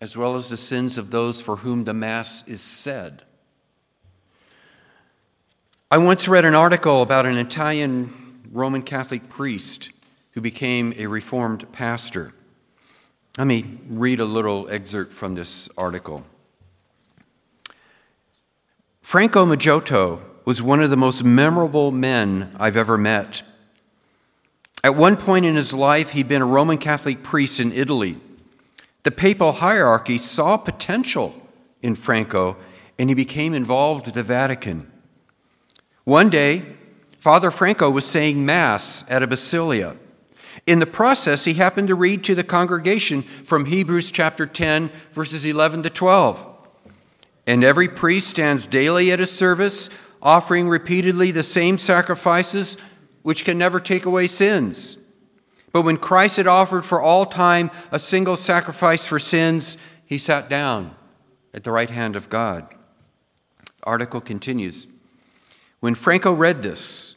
as 0.00 0.16
well 0.16 0.34
as 0.34 0.48
the 0.48 0.56
sins 0.56 0.96
of 0.96 1.10
those 1.10 1.40
for 1.40 1.56
whom 1.56 1.84
the 1.84 1.94
Mass 1.94 2.46
is 2.46 2.60
said. 2.60 3.22
I 5.90 5.98
once 5.98 6.28
read 6.28 6.44
an 6.44 6.54
article 6.54 7.02
about 7.02 7.26
an 7.26 7.38
Italian 7.38 8.42
Roman 8.52 8.82
Catholic 8.82 9.28
priest 9.28 9.90
who 10.32 10.40
became 10.40 10.92
a 10.96 11.06
Reformed 11.06 11.70
pastor. 11.72 12.32
Let 13.36 13.46
me 13.46 13.78
read 13.88 14.20
a 14.20 14.24
little 14.24 14.68
excerpt 14.68 15.12
from 15.12 15.34
this 15.34 15.68
article. 15.76 16.24
Franco 19.00 19.46
Maggiotto 19.46 20.20
was 20.44 20.60
one 20.60 20.80
of 20.80 20.90
the 20.90 20.96
most 20.96 21.24
memorable 21.24 21.90
men 21.90 22.54
I've 22.58 22.76
ever 22.76 22.98
met. 22.98 23.42
At 24.84 24.96
one 24.96 25.16
point 25.16 25.46
in 25.46 25.56
his 25.56 25.72
life, 25.72 26.10
he'd 26.10 26.28
been 26.28 26.42
a 26.42 26.46
Roman 26.46 26.78
Catholic 26.78 27.22
priest 27.22 27.58
in 27.58 27.72
Italy. 27.72 28.18
The 29.04 29.10
papal 29.10 29.52
hierarchy 29.52 30.18
saw 30.18 30.56
potential 30.56 31.34
in 31.82 31.94
Franco, 31.94 32.56
and 32.98 33.08
he 33.08 33.14
became 33.14 33.54
involved 33.54 34.06
with 34.06 34.14
the 34.14 34.22
Vatican. 34.22 34.90
One 36.04 36.30
day, 36.30 36.64
Father 37.18 37.50
Franco 37.50 37.90
was 37.90 38.04
saying 38.04 38.44
Mass 38.44 39.04
at 39.08 39.22
a 39.22 39.26
basilica. 39.26 39.96
In 40.66 40.80
the 40.80 40.86
process, 40.86 41.44
he 41.44 41.54
happened 41.54 41.88
to 41.88 41.94
read 41.94 42.24
to 42.24 42.34
the 42.34 42.44
congregation 42.44 43.22
from 43.22 43.66
Hebrews 43.66 44.10
chapter 44.10 44.46
10, 44.46 44.90
verses 45.12 45.44
11 45.44 45.82
to 45.84 45.90
12. 45.90 46.46
And 47.46 47.64
every 47.64 47.88
priest 47.88 48.30
stands 48.30 48.66
daily 48.66 49.10
at 49.10 49.20
his 49.20 49.30
service, 49.30 49.88
offering 50.20 50.68
repeatedly 50.68 51.30
the 51.30 51.42
same 51.42 51.78
sacrifices 51.78 52.76
which 53.22 53.44
can 53.44 53.58
never 53.58 53.80
take 53.80 54.04
away 54.04 54.26
sins. 54.26 54.97
But 55.72 55.82
when 55.82 55.96
Christ 55.96 56.36
had 56.36 56.46
offered 56.46 56.84
for 56.84 57.00
all 57.00 57.26
time 57.26 57.70
a 57.92 57.98
single 57.98 58.36
sacrifice 58.36 59.04
for 59.04 59.18
sins, 59.18 59.76
he 60.04 60.18
sat 60.18 60.48
down 60.48 60.94
at 61.52 61.64
the 61.64 61.72
right 61.72 61.90
hand 61.90 62.16
of 62.16 62.30
God. 62.30 62.74
Article 63.82 64.20
continues. 64.20 64.88
When 65.80 65.94
Franco 65.94 66.32
read 66.32 66.62
this, 66.62 67.16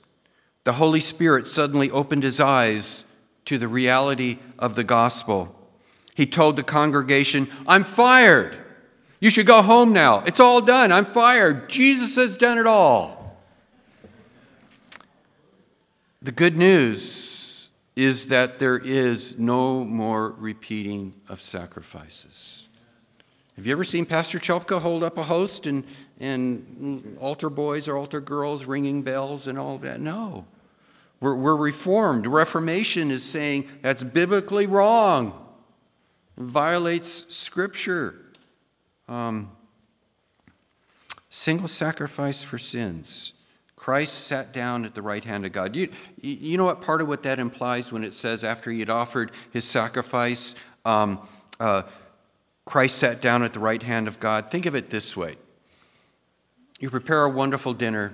the 0.63 0.73
Holy 0.73 0.99
Spirit 0.99 1.47
suddenly 1.47 1.89
opened 1.89 2.23
his 2.23 2.39
eyes 2.39 3.05
to 3.45 3.57
the 3.57 3.67
reality 3.67 4.39
of 4.59 4.75
the 4.75 4.83
gospel. 4.83 5.55
He 6.13 6.25
told 6.25 6.55
the 6.55 6.63
congregation, 6.63 7.47
I'm 7.67 7.83
fired. 7.83 8.57
You 9.19 9.29
should 9.29 9.45
go 9.45 9.61
home 9.61 9.93
now. 9.93 10.19
It's 10.25 10.39
all 10.39 10.61
done. 10.61 10.91
I'm 10.91 11.05
fired. 11.05 11.69
Jesus 11.69 12.15
has 12.15 12.37
done 12.37 12.57
it 12.57 12.67
all. 12.67 13.39
The 16.21 16.31
good 16.31 16.55
news 16.55 17.30
is 17.95 18.27
that 18.27 18.59
there 18.59 18.77
is 18.77 19.37
no 19.37 19.83
more 19.83 20.31
repeating 20.31 21.13
of 21.27 21.41
sacrifices. 21.41 22.67
Have 23.55 23.65
you 23.65 23.73
ever 23.73 23.83
seen 23.83 24.05
Pastor 24.05 24.39
Chelpka 24.39 24.81
hold 24.81 25.03
up 25.03 25.17
a 25.17 25.23
host 25.23 25.67
and, 25.67 25.83
and 26.19 27.17
altar 27.19 27.49
boys 27.49 27.87
or 27.87 27.97
altar 27.97 28.21
girls 28.21 28.65
ringing 28.65 29.01
bells 29.01 29.45
and 29.45 29.59
all 29.59 29.77
that? 29.79 29.99
No. 29.99 30.45
We're, 31.19 31.35
we're 31.35 31.55
reformed. 31.55 32.25
Reformation 32.25 33.11
is 33.11 33.23
saying 33.23 33.69
that's 33.81 34.03
biblically 34.03 34.65
wrong, 34.65 35.47
it 36.37 36.43
violates 36.43 37.33
Scripture. 37.33 38.15
Um, 39.07 39.51
single 41.29 41.67
sacrifice 41.67 42.41
for 42.41 42.57
sins. 42.57 43.33
Christ 43.81 44.27
sat 44.27 44.53
down 44.53 44.85
at 44.85 44.93
the 44.93 45.01
right 45.01 45.23
hand 45.23 45.43
of 45.43 45.53
God. 45.53 45.75
You, 45.75 45.89
you 46.21 46.55
know 46.55 46.65
what 46.65 46.81
part 46.81 47.01
of 47.01 47.07
what 47.07 47.23
that 47.23 47.39
implies 47.39 47.91
when 47.91 48.03
it 48.03 48.13
says 48.13 48.43
after 48.43 48.69
he 48.69 48.79
had 48.79 48.91
offered 48.91 49.31
his 49.49 49.65
sacrifice, 49.65 50.53
um, 50.85 51.27
uh, 51.59 51.81
Christ 52.63 52.99
sat 52.99 53.23
down 53.23 53.41
at 53.41 53.53
the 53.53 53.59
right 53.59 53.81
hand 53.81 54.07
of 54.07 54.19
God? 54.19 54.51
Think 54.51 54.67
of 54.67 54.75
it 54.75 54.91
this 54.91 55.17
way 55.17 55.35
you 56.79 56.91
prepare 56.91 57.23
a 57.23 57.29
wonderful 57.29 57.73
dinner, 57.73 58.13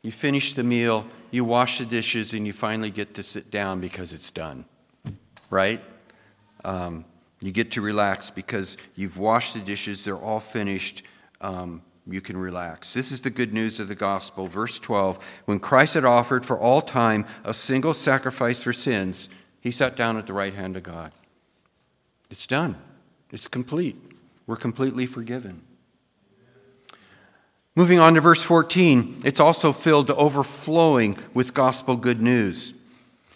you 0.00 0.10
finish 0.10 0.54
the 0.54 0.64
meal, 0.64 1.06
you 1.30 1.44
wash 1.44 1.76
the 1.76 1.84
dishes, 1.84 2.32
and 2.32 2.46
you 2.46 2.54
finally 2.54 2.90
get 2.90 3.12
to 3.16 3.22
sit 3.22 3.50
down 3.50 3.80
because 3.80 4.14
it's 4.14 4.30
done, 4.30 4.64
right? 5.50 5.82
Um, 6.64 7.04
you 7.42 7.52
get 7.52 7.72
to 7.72 7.82
relax 7.82 8.30
because 8.30 8.78
you've 8.94 9.18
washed 9.18 9.52
the 9.52 9.60
dishes, 9.60 10.02
they're 10.02 10.16
all 10.16 10.40
finished. 10.40 11.02
Um, 11.42 11.82
you 12.06 12.20
can 12.20 12.36
relax. 12.36 12.92
This 12.92 13.10
is 13.10 13.22
the 13.22 13.30
good 13.30 13.54
news 13.54 13.80
of 13.80 13.88
the 13.88 13.94
gospel. 13.94 14.46
Verse 14.46 14.78
12 14.78 15.18
When 15.46 15.58
Christ 15.58 15.94
had 15.94 16.04
offered 16.04 16.44
for 16.44 16.58
all 16.58 16.82
time 16.82 17.26
a 17.44 17.54
single 17.54 17.94
sacrifice 17.94 18.62
for 18.62 18.72
sins, 18.72 19.28
he 19.60 19.70
sat 19.70 19.96
down 19.96 20.16
at 20.16 20.26
the 20.26 20.32
right 20.32 20.54
hand 20.54 20.76
of 20.76 20.82
God. 20.82 21.12
It's 22.30 22.46
done, 22.46 22.76
it's 23.30 23.48
complete. 23.48 23.96
We're 24.46 24.56
completely 24.56 25.06
forgiven. 25.06 25.62
Moving 27.76 27.98
on 27.98 28.14
to 28.14 28.20
verse 28.20 28.42
14, 28.42 29.22
it's 29.24 29.40
also 29.40 29.72
filled 29.72 30.06
to 30.06 30.14
overflowing 30.14 31.18
with 31.32 31.54
gospel 31.54 31.96
good 31.96 32.20
news. 32.20 32.74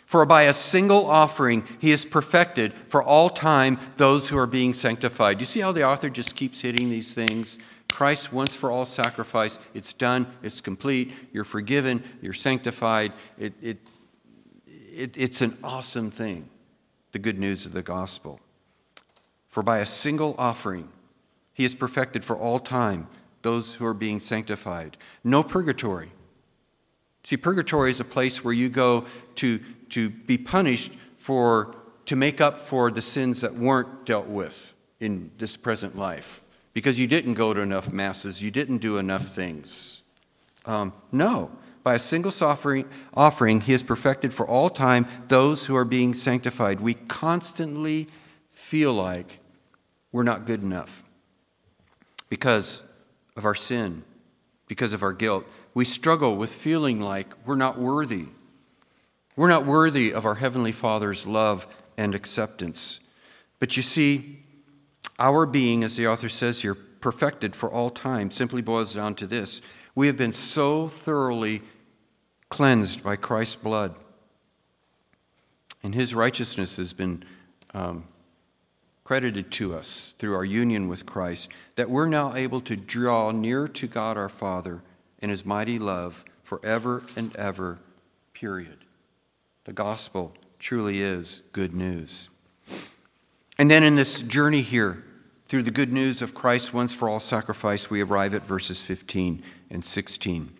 For 0.06 0.24
by 0.24 0.42
a 0.42 0.52
single 0.52 1.06
offering 1.06 1.64
he 1.80 1.90
has 1.90 2.04
perfected 2.04 2.72
for 2.86 3.02
all 3.02 3.30
time 3.30 3.80
those 3.96 4.28
who 4.28 4.38
are 4.38 4.46
being 4.46 4.74
sanctified. 4.74 5.40
You 5.40 5.46
see 5.46 5.60
how 5.60 5.72
the 5.72 5.84
author 5.84 6.08
just 6.08 6.36
keeps 6.36 6.60
hitting 6.60 6.88
these 6.88 7.12
things? 7.12 7.58
Christ 7.90 8.32
once 8.32 8.54
for 8.54 8.70
all 8.70 8.84
sacrifice. 8.84 9.58
It's 9.74 9.92
done, 9.92 10.26
it's 10.42 10.60
complete, 10.60 11.12
you're 11.32 11.44
forgiven, 11.44 12.04
you're 12.20 12.32
sanctified. 12.32 13.12
It, 13.38 13.54
it, 13.60 13.78
it, 14.66 15.14
it's 15.16 15.40
an 15.40 15.58
awesome 15.64 16.10
thing, 16.10 16.48
the 17.12 17.18
good 17.18 17.38
news 17.38 17.66
of 17.66 17.72
the 17.72 17.82
gospel. 17.82 18.40
For 19.48 19.62
by 19.62 19.78
a 19.78 19.86
single 19.86 20.34
offering 20.38 20.90
he 21.52 21.64
has 21.64 21.74
perfected 21.74 22.24
for 22.24 22.36
all 22.36 22.60
time 22.60 23.08
those 23.42 23.74
who 23.74 23.86
are 23.86 23.94
being 23.94 24.20
sanctified. 24.20 24.96
No 25.24 25.42
purgatory. 25.42 26.12
See, 27.24 27.36
purgatory 27.36 27.90
is 27.90 28.00
a 28.00 28.04
place 28.04 28.44
where 28.44 28.54
you 28.54 28.68
go 28.68 29.06
to, 29.36 29.58
to 29.90 30.10
be 30.10 30.38
punished 30.38 30.92
for, 31.16 31.74
to 32.06 32.16
make 32.16 32.40
up 32.40 32.58
for 32.58 32.90
the 32.90 33.02
sins 33.02 33.40
that 33.40 33.54
weren't 33.54 34.06
dealt 34.06 34.28
with 34.28 34.74
in 35.00 35.30
this 35.38 35.56
present 35.56 35.96
life 35.96 36.42
because 36.72 36.98
you 36.98 37.06
didn't 37.06 37.34
go 37.34 37.54
to 37.54 37.60
enough 37.60 37.92
masses, 37.92 38.42
you 38.42 38.50
didn't 38.50 38.78
do 38.78 38.98
enough 38.98 39.34
things. 39.34 40.02
Um, 40.64 40.92
no. 41.12 41.50
By 41.82 41.94
a 41.94 41.98
single 41.98 42.32
offering, 42.42 42.84
offering, 43.14 43.62
he 43.62 43.72
has 43.72 43.82
perfected 43.82 44.34
for 44.34 44.46
all 44.46 44.68
time 44.68 45.06
those 45.28 45.66
who 45.66 45.74
are 45.74 45.86
being 45.86 46.12
sanctified. 46.12 46.80
We 46.80 46.94
constantly 46.94 48.08
feel 48.50 48.92
like 48.92 49.38
we're 50.12 50.22
not 50.22 50.44
good 50.44 50.62
enough 50.62 51.02
because 52.28 52.82
of 53.36 53.44
our 53.46 53.54
sin, 53.54 54.02
because 54.66 54.92
of 54.92 55.02
our 55.02 55.12
guilt. 55.12 55.46
We 55.72 55.84
struggle 55.84 56.36
with 56.36 56.50
feeling 56.50 57.00
like 57.00 57.34
we're 57.46 57.54
not 57.56 57.78
worthy. 57.78 58.26
We're 59.36 59.48
not 59.48 59.64
worthy 59.64 60.12
of 60.12 60.26
our 60.26 60.34
Heavenly 60.34 60.72
Father's 60.72 61.26
love 61.26 61.66
and 61.96 62.14
acceptance. 62.14 63.00
But 63.60 63.76
you 63.76 63.82
see, 63.82 64.40
our 65.18 65.46
being, 65.46 65.82
as 65.82 65.96
the 65.96 66.06
author 66.06 66.28
says 66.28 66.62
here, 66.62 66.74
perfected 66.74 67.54
for 67.54 67.70
all 67.70 67.90
time, 67.90 68.30
simply 68.30 68.62
boils 68.62 68.94
down 68.94 69.14
to 69.16 69.26
this 69.26 69.60
we 69.98 70.06
have 70.06 70.16
been 70.16 70.32
so 70.32 70.86
thoroughly 70.86 71.60
cleansed 72.48 73.02
by 73.02 73.16
Christ's 73.16 73.56
blood, 73.56 73.96
and 75.82 75.92
His 75.92 76.14
righteousness 76.14 76.76
has 76.76 76.92
been 76.92 77.24
um, 77.74 78.04
credited 79.02 79.50
to 79.50 79.74
us 79.74 80.14
through 80.16 80.36
our 80.36 80.44
union 80.44 80.86
with 80.86 81.04
Christ, 81.04 81.50
that 81.74 81.90
we're 81.90 82.06
now 82.06 82.36
able 82.36 82.60
to 82.60 82.76
draw 82.76 83.32
near 83.32 83.66
to 83.66 83.88
God 83.88 84.16
our 84.16 84.28
Father 84.28 84.82
in 85.18 85.30
His 85.30 85.44
mighty 85.44 85.80
love 85.80 86.24
forever 86.44 87.02
and 87.16 87.34
ever, 87.34 87.80
period. 88.32 88.78
The 89.64 89.72
gospel 89.72 90.32
truly 90.60 91.02
is 91.02 91.42
good 91.50 91.74
news. 91.74 92.28
And 93.58 93.68
then 93.68 93.82
in 93.82 93.96
this 93.96 94.22
journey 94.22 94.62
here, 94.62 95.02
through 95.48 95.62
the 95.62 95.70
good 95.70 95.92
news 95.92 96.20
of 96.20 96.34
Christ's 96.34 96.74
once 96.74 96.92
for 96.92 97.08
all 97.08 97.20
sacrifice, 97.20 97.88
we 97.88 98.02
arrive 98.02 98.34
at 98.34 98.46
verses 98.46 98.82
15 98.82 99.42
and 99.70 99.82
16. 99.82 100.52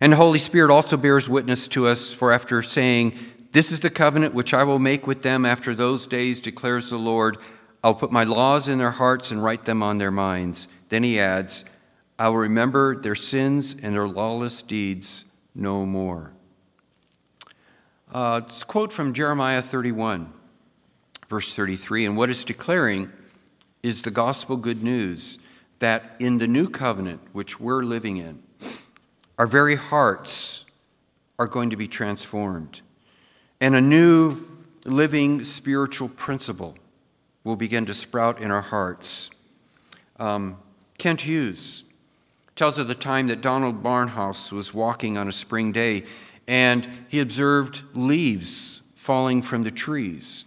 And 0.00 0.12
the 0.12 0.16
Holy 0.16 0.38
Spirit 0.38 0.70
also 0.70 0.98
bears 0.98 1.30
witness 1.30 1.66
to 1.68 1.86
us, 1.86 2.12
for 2.12 2.30
after 2.30 2.62
saying, 2.62 3.18
this 3.52 3.72
is 3.72 3.80
the 3.80 3.90
covenant 3.90 4.34
which 4.34 4.52
I 4.52 4.64
will 4.64 4.78
make 4.78 5.06
with 5.06 5.22
them 5.22 5.46
after 5.46 5.74
those 5.74 6.06
days, 6.06 6.42
declares 6.42 6.90
the 6.90 6.98
Lord. 6.98 7.38
I'll 7.82 7.94
put 7.94 8.12
my 8.12 8.24
laws 8.24 8.68
in 8.68 8.78
their 8.78 8.90
hearts 8.90 9.30
and 9.30 9.42
write 9.42 9.64
them 9.64 9.82
on 9.82 9.98
their 9.98 10.10
minds. 10.10 10.68
Then 10.90 11.02
he 11.02 11.18
adds, 11.18 11.64
I 12.18 12.28
will 12.28 12.36
remember 12.36 12.96
their 12.96 13.14
sins 13.14 13.74
and 13.82 13.94
their 13.94 14.08
lawless 14.08 14.60
deeds 14.60 15.24
no 15.54 15.86
more. 15.86 16.32
Uh, 18.12 18.42
it's 18.44 18.62
a 18.62 18.66
quote 18.66 18.92
from 18.92 19.14
Jeremiah 19.14 19.62
31, 19.62 20.32
verse 21.28 21.54
33. 21.54 22.06
And 22.06 22.16
what 22.16 22.28
it's 22.28 22.44
declaring 22.44 23.10
is 23.82 24.02
the 24.02 24.10
gospel 24.10 24.56
good 24.56 24.82
news 24.82 25.38
that 25.78 26.14
in 26.18 26.38
the 26.38 26.46
new 26.46 26.68
covenant, 26.68 27.20
which 27.32 27.58
we're 27.58 27.82
living 27.82 28.16
in, 28.16 28.42
our 29.38 29.46
very 29.46 29.76
hearts 29.76 30.64
are 31.38 31.46
going 31.48 31.70
to 31.70 31.76
be 31.76 31.88
transformed 31.88 32.82
and 33.62 33.76
a 33.76 33.80
new 33.80 34.44
living 34.84 35.44
spiritual 35.44 36.08
principle 36.08 36.74
will 37.44 37.54
begin 37.54 37.86
to 37.86 37.94
sprout 37.94 38.42
in 38.42 38.50
our 38.50 38.60
hearts. 38.60 39.30
Um, 40.18 40.56
Kent 40.98 41.20
Hughes 41.20 41.84
tells 42.56 42.76
of 42.76 42.88
the 42.88 42.96
time 42.96 43.28
that 43.28 43.40
Donald 43.40 43.80
Barnhouse 43.80 44.50
was 44.50 44.74
walking 44.74 45.16
on 45.16 45.28
a 45.28 45.32
spring 45.32 45.70
day 45.70 46.02
and 46.48 46.88
he 47.06 47.20
observed 47.20 47.82
leaves 47.94 48.82
falling 48.96 49.42
from 49.42 49.62
the 49.62 49.70
trees. 49.70 50.44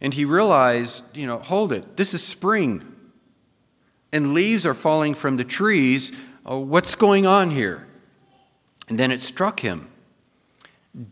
And 0.00 0.14
he 0.14 0.24
realized, 0.24 1.04
you 1.16 1.26
know, 1.26 1.38
hold 1.38 1.72
it, 1.72 1.96
this 1.96 2.14
is 2.14 2.22
spring. 2.22 2.84
And 4.12 4.34
leaves 4.34 4.64
are 4.64 4.74
falling 4.74 5.14
from 5.14 5.36
the 5.36 5.44
trees. 5.44 6.12
Oh, 6.46 6.58
what's 6.58 6.94
going 6.94 7.26
on 7.26 7.50
here? 7.50 7.86
And 8.88 8.98
then 8.98 9.10
it 9.10 9.22
struck 9.22 9.60
him. 9.60 9.88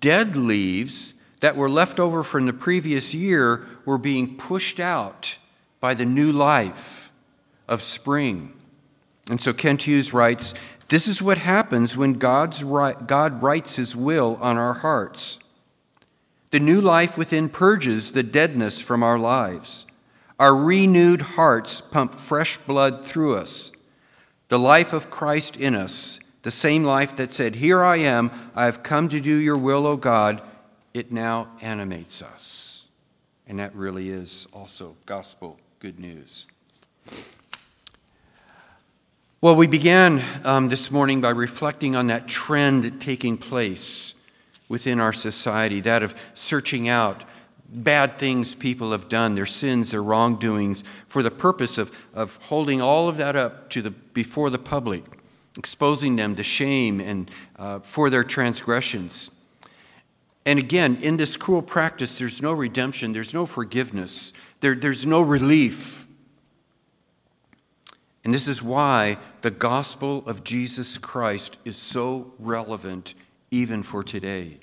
Dead 0.01 0.37
leaves 0.37 1.15
that 1.41 1.57
were 1.57 1.71
left 1.71 1.99
over 1.99 2.23
from 2.23 2.47
the 2.47 2.53
previous 2.53 3.13
year 3.15 3.67
were 3.85 3.99
being 3.99 4.37
pushed 4.37 4.79
out 4.79 5.39
by 5.81 5.95
the 5.95 6.05
new 6.05 6.31
life 6.31 7.11
of 7.67 7.83
spring. 7.83 8.53
And 9.29 9.41
so 9.41 9.53
Kent 9.53 9.83
Hughes 9.83 10.13
writes 10.13 10.55
This 10.89 11.09
is 11.09 11.21
what 11.21 11.39
happens 11.39 11.97
when 11.97 12.15
God's 12.15 12.63
God 12.63 13.43
writes 13.43 13.77
his 13.77 13.97
will 13.97 14.39
on 14.41 14.57
our 14.57 14.75
hearts. 14.75 15.39
The 16.53 16.61
new 16.61 16.83
life 16.83 17.17
within 17.17 17.49
purges 17.49 18.13
the 18.13 18.23
deadness 18.23 18.79
from 18.79 19.03
our 19.03 19.19
lives. 19.19 19.87
Our 20.39 20.55
renewed 20.55 21.23
hearts 21.23 21.81
pump 21.81 22.15
fresh 22.15 22.59
blood 22.59 23.07
through 23.07 23.37
us. 23.39 23.73
The 24.51 24.59
life 24.59 24.93
of 24.93 25.09
Christ 25.09 25.57
in 25.57 25.75
us, 25.75 26.21
the 26.43 26.51
same 26.51 26.85
life 26.85 27.17
that 27.17 27.33
said, 27.33 27.57
Here 27.57 27.83
I 27.83 27.97
am, 27.97 28.31
I 28.55 28.67
have 28.67 28.83
come 28.83 29.09
to 29.09 29.19
do 29.19 29.35
your 29.35 29.57
will, 29.57 29.87
O 29.87 29.97
God, 29.97 30.43
it 30.93 31.11
now 31.11 31.49
animates 31.63 32.21
us. 32.21 32.89
And 33.47 33.59
that 33.59 33.75
really 33.75 34.11
is 34.11 34.47
also 34.53 34.97
gospel 35.07 35.59
good 35.79 35.99
news. 35.99 36.45
Well, 39.41 39.57
we 39.57 39.67
began 39.67 40.23
um, 40.45 40.69
this 40.69 40.91
morning 40.91 41.23
by 41.23 41.31
reflecting 41.31 41.97
on 41.97 42.09
that 42.09 42.29
trend 42.29 43.01
taking 43.01 43.39
place 43.39 44.13
within 44.73 44.99
our 44.99 45.13
society, 45.13 45.81
that 45.81 46.03
of 46.03 46.15
searching 46.33 46.89
out 46.89 47.25
bad 47.69 48.17
things 48.17 48.55
people 48.55 48.93
have 48.93 49.07
done, 49.07 49.35
their 49.35 49.45
sins, 49.45 49.91
their 49.91 50.03
wrongdoings, 50.03 50.83
for 51.07 51.23
the 51.23 51.31
purpose 51.31 51.77
of, 51.77 51.95
of 52.15 52.37
holding 52.45 52.81
all 52.81 53.07
of 53.07 53.19
that 53.19 53.37
up 53.37 53.69
to 53.69 53.83
the, 53.83 53.91
before 53.91 54.49
the 54.49 54.59
public, 54.59 55.05
exposing 55.59 56.17
them 56.17 56.35
to 56.35 56.43
shame 56.43 57.01
and 57.03 57.31
uh, 57.57 57.81
for 57.81 58.09
their 58.09 58.25
transgressions. 58.25 59.33
And 60.47 60.59
again, 60.59 60.97
in 61.03 61.19
this 61.19 61.37
cruel 61.37 61.61
practice, 61.61 62.19
there's 62.19 62.41
no 62.41 62.55
redemption, 62.55 63.13
there's 63.13 63.35
no 63.35 63.45
forgiveness, 63.45 64.33
there, 64.63 64.75
there's 64.75 65.05
no 65.05 65.21
relief. 65.21 66.07
And 68.25 68.33
this 68.33 68.49
is 68.49 68.63
why 68.63 69.19
the 69.43 69.51
gospel 69.51 70.27
of 70.27 70.45
Jesus 70.45 70.97
Christ 70.97 71.59
is 71.63 71.77
so 71.77 72.33
relevant 72.39 73.13
even 73.53 73.85
for 73.85 74.03
today. 74.03 74.59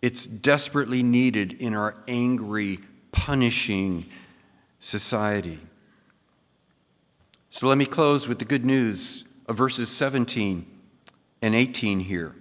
It's 0.00 0.26
desperately 0.26 1.02
needed 1.02 1.54
in 1.54 1.74
our 1.74 1.96
angry, 2.06 2.78
punishing 3.10 4.06
society. 4.78 5.58
So 7.50 7.66
let 7.66 7.78
me 7.78 7.86
close 7.86 8.28
with 8.28 8.38
the 8.38 8.44
good 8.44 8.64
news 8.64 9.24
of 9.46 9.56
verses 9.56 9.88
17 9.88 10.66
and 11.40 11.54
18 11.54 12.00
here, 12.00 12.36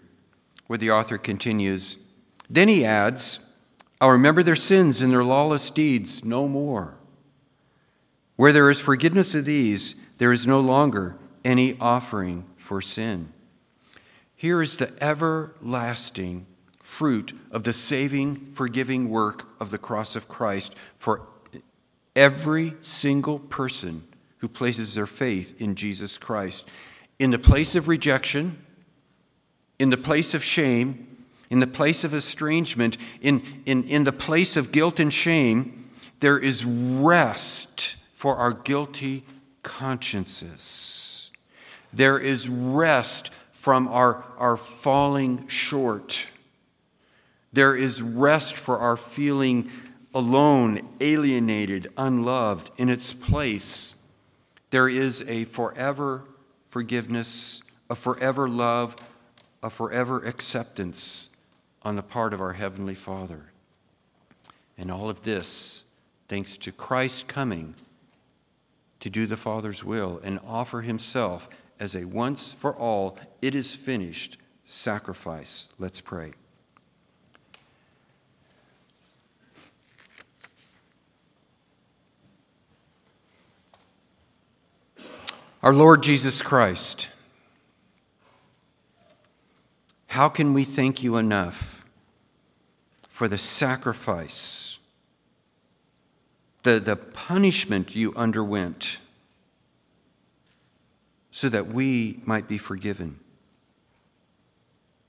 where 0.67 0.77
the 0.77 0.91
author 0.91 1.17
continues. 1.17 1.97
Then 2.49 2.67
he 2.67 2.85
adds, 2.85 3.39
I'll 3.99 4.09
remember 4.09 4.43
their 4.43 4.55
sins 4.55 5.01
and 5.01 5.11
their 5.11 5.23
lawless 5.23 5.69
deeds 5.69 6.25
no 6.25 6.47
more. 6.47 6.95
Where 8.35 8.51
there 8.51 8.69
is 8.69 8.79
forgiveness 8.79 9.35
of 9.35 9.45
these, 9.45 9.95
there 10.17 10.31
is 10.31 10.47
no 10.47 10.59
longer 10.59 11.15
any 11.45 11.77
offering 11.79 12.45
for 12.57 12.81
sin. 12.81 13.31
Here 14.41 14.63
is 14.63 14.77
the 14.77 14.91
everlasting 14.99 16.47
fruit 16.79 17.37
of 17.51 17.63
the 17.63 17.73
saving, 17.73 18.37
forgiving 18.53 19.11
work 19.11 19.47
of 19.59 19.69
the 19.69 19.77
cross 19.77 20.15
of 20.15 20.27
Christ 20.27 20.73
for 20.97 21.27
every 22.15 22.73
single 22.81 23.37
person 23.37 24.01
who 24.39 24.47
places 24.47 24.95
their 24.95 25.05
faith 25.05 25.61
in 25.61 25.75
Jesus 25.75 26.17
Christ. 26.17 26.67
In 27.19 27.29
the 27.29 27.37
place 27.37 27.75
of 27.75 27.87
rejection, 27.87 28.65
in 29.77 29.91
the 29.91 29.95
place 29.95 30.33
of 30.33 30.43
shame, 30.43 31.23
in 31.51 31.59
the 31.59 31.67
place 31.67 32.03
of 32.03 32.15
estrangement, 32.15 32.97
in, 33.21 33.43
in, 33.67 33.83
in 33.83 34.05
the 34.05 34.11
place 34.11 34.57
of 34.57 34.71
guilt 34.71 34.99
and 34.99 35.13
shame, 35.13 35.87
there 36.19 36.39
is 36.39 36.65
rest 36.65 37.95
for 38.15 38.37
our 38.37 38.53
guilty 38.53 39.23
consciences. 39.61 41.31
There 41.93 42.17
is 42.17 42.49
rest 42.49 43.29
from 43.61 43.87
our, 43.89 44.23
our 44.39 44.57
falling 44.57 45.47
short. 45.47 46.25
There 47.53 47.75
is 47.75 48.01
rest 48.01 48.55
for 48.55 48.79
our 48.79 48.97
feeling 48.97 49.69
alone, 50.15 50.89
alienated, 50.99 51.91
unloved. 51.95 52.71
In 52.77 52.89
its 52.89 53.13
place, 53.13 53.93
there 54.71 54.89
is 54.89 55.23
a 55.27 55.43
forever 55.43 56.23
forgiveness, 56.71 57.61
a 57.87 57.93
forever 57.93 58.49
love, 58.49 58.95
a 59.61 59.69
forever 59.69 60.25
acceptance 60.25 61.29
on 61.83 61.95
the 61.95 62.01
part 62.01 62.33
of 62.33 62.41
our 62.41 62.53
Heavenly 62.53 62.95
Father. 62.95 63.51
And 64.75 64.89
all 64.89 65.07
of 65.07 65.21
this, 65.21 65.83
thanks 66.27 66.57
to 66.57 66.71
Christ 66.71 67.27
coming 67.27 67.75
to 69.01 69.11
do 69.11 69.27
the 69.27 69.37
Father's 69.37 69.83
will 69.83 70.19
and 70.23 70.39
offer 70.47 70.81
himself 70.81 71.47
as 71.81 71.95
a 71.95 72.05
once 72.05 72.53
for 72.53 72.73
all, 72.73 73.17
it 73.41 73.53
is 73.53 73.75
finished 73.75 74.37
sacrifice. 74.63 75.67
Let's 75.77 75.99
pray. 75.99 76.31
Our 85.61 85.73
Lord 85.73 86.01
Jesus 86.01 86.41
Christ, 86.41 87.09
how 90.07 90.29
can 90.29 90.53
we 90.53 90.63
thank 90.63 91.03
you 91.03 91.17
enough 91.17 91.83
for 93.09 93.27
the 93.27 93.37
sacrifice? 93.37 94.71
the, 96.63 96.79
the 96.79 96.95
punishment 96.95 97.95
you 97.95 98.13
underwent 98.15 98.97
so 101.31 101.47
that 101.49 101.67
we 101.67 102.19
might 102.25 102.47
be 102.47 102.57
forgiven, 102.57 103.19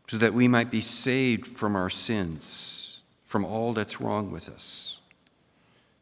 so 0.07 0.17
that 0.17 0.33
we 0.33 0.47
might 0.47 0.71
be 0.71 0.81
saved 0.81 1.47
from 1.47 1.75
our 1.75 1.91
sins, 1.91 3.03
from 3.25 3.45
all 3.45 3.73
that's 3.73 4.01
wrong 4.01 4.31
with 4.31 4.49
us, 4.49 5.01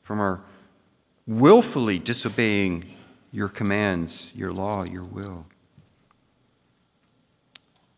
from 0.02 0.20
our 0.20 0.42
willfully 1.26 1.98
disobeying 1.98 2.84
your 3.32 3.48
commands, 3.48 4.32
your 4.34 4.52
law, 4.52 4.82
your 4.82 5.04
will. 5.04 5.46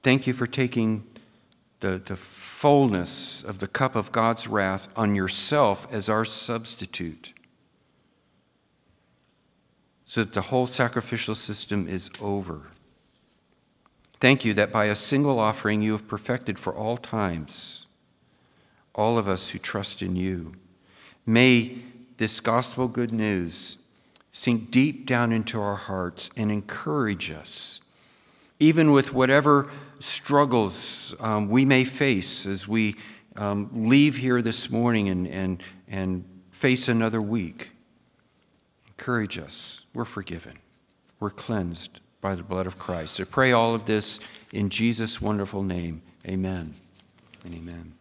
Thank 0.02 0.26
you 0.26 0.32
for 0.32 0.46
taking 0.46 1.04
the, 1.80 2.00
the 2.04 2.16
fullness 2.16 3.42
of 3.42 3.58
the 3.58 3.66
cup 3.66 3.96
of 3.96 4.12
God's 4.12 4.46
wrath 4.46 4.88
on 4.94 5.14
yourself 5.16 5.86
as 5.90 6.08
our 6.08 6.24
substitute 6.24 7.32
so 10.12 10.22
that 10.22 10.34
the 10.34 10.42
whole 10.42 10.66
sacrificial 10.66 11.34
system 11.34 11.88
is 11.88 12.10
over. 12.20 12.64
Thank 14.20 14.44
you 14.44 14.52
that 14.52 14.70
by 14.70 14.84
a 14.84 14.94
single 14.94 15.38
offering 15.38 15.80
you 15.80 15.92
have 15.92 16.06
perfected 16.06 16.58
for 16.58 16.74
all 16.74 16.98
times 16.98 17.86
all 18.94 19.16
of 19.16 19.26
us 19.26 19.48
who 19.48 19.58
trust 19.58 20.02
in 20.02 20.14
you. 20.14 20.52
May 21.24 21.78
this 22.18 22.40
gospel 22.40 22.88
good 22.88 23.10
news 23.10 23.78
sink 24.30 24.70
deep 24.70 25.06
down 25.06 25.32
into 25.32 25.58
our 25.58 25.76
hearts 25.76 26.28
and 26.36 26.52
encourage 26.52 27.30
us, 27.30 27.80
even 28.60 28.92
with 28.92 29.14
whatever 29.14 29.70
struggles 29.98 31.14
um, 31.20 31.48
we 31.48 31.64
may 31.64 31.84
face 31.84 32.44
as 32.44 32.68
we 32.68 32.96
um, 33.36 33.70
leave 33.72 34.18
here 34.18 34.42
this 34.42 34.68
morning 34.68 35.08
and, 35.08 35.26
and, 35.26 35.62
and 35.88 36.22
face 36.50 36.86
another 36.86 37.22
week. 37.22 37.70
Encourage 39.02 39.36
us. 39.36 39.84
We're 39.92 40.04
forgiven. 40.04 40.60
We're 41.18 41.30
cleansed 41.30 41.98
by 42.20 42.36
the 42.36 42.44
blood 42.44 42.68
of 42.68 42.78
Christ. 42.78 43.18
I 43.18 43.24
pray 43.24 43.50
all 43.50 43.74
of 43.74 43.84
this 43.84 44.20
in 44.52 44.70
Jesus' 44.70 45.20
wonderful 45.20 45.64
name. 45.64 46.02
Amen 46.24 46.76
and 47.44 47.52
amen. 47.52 47.94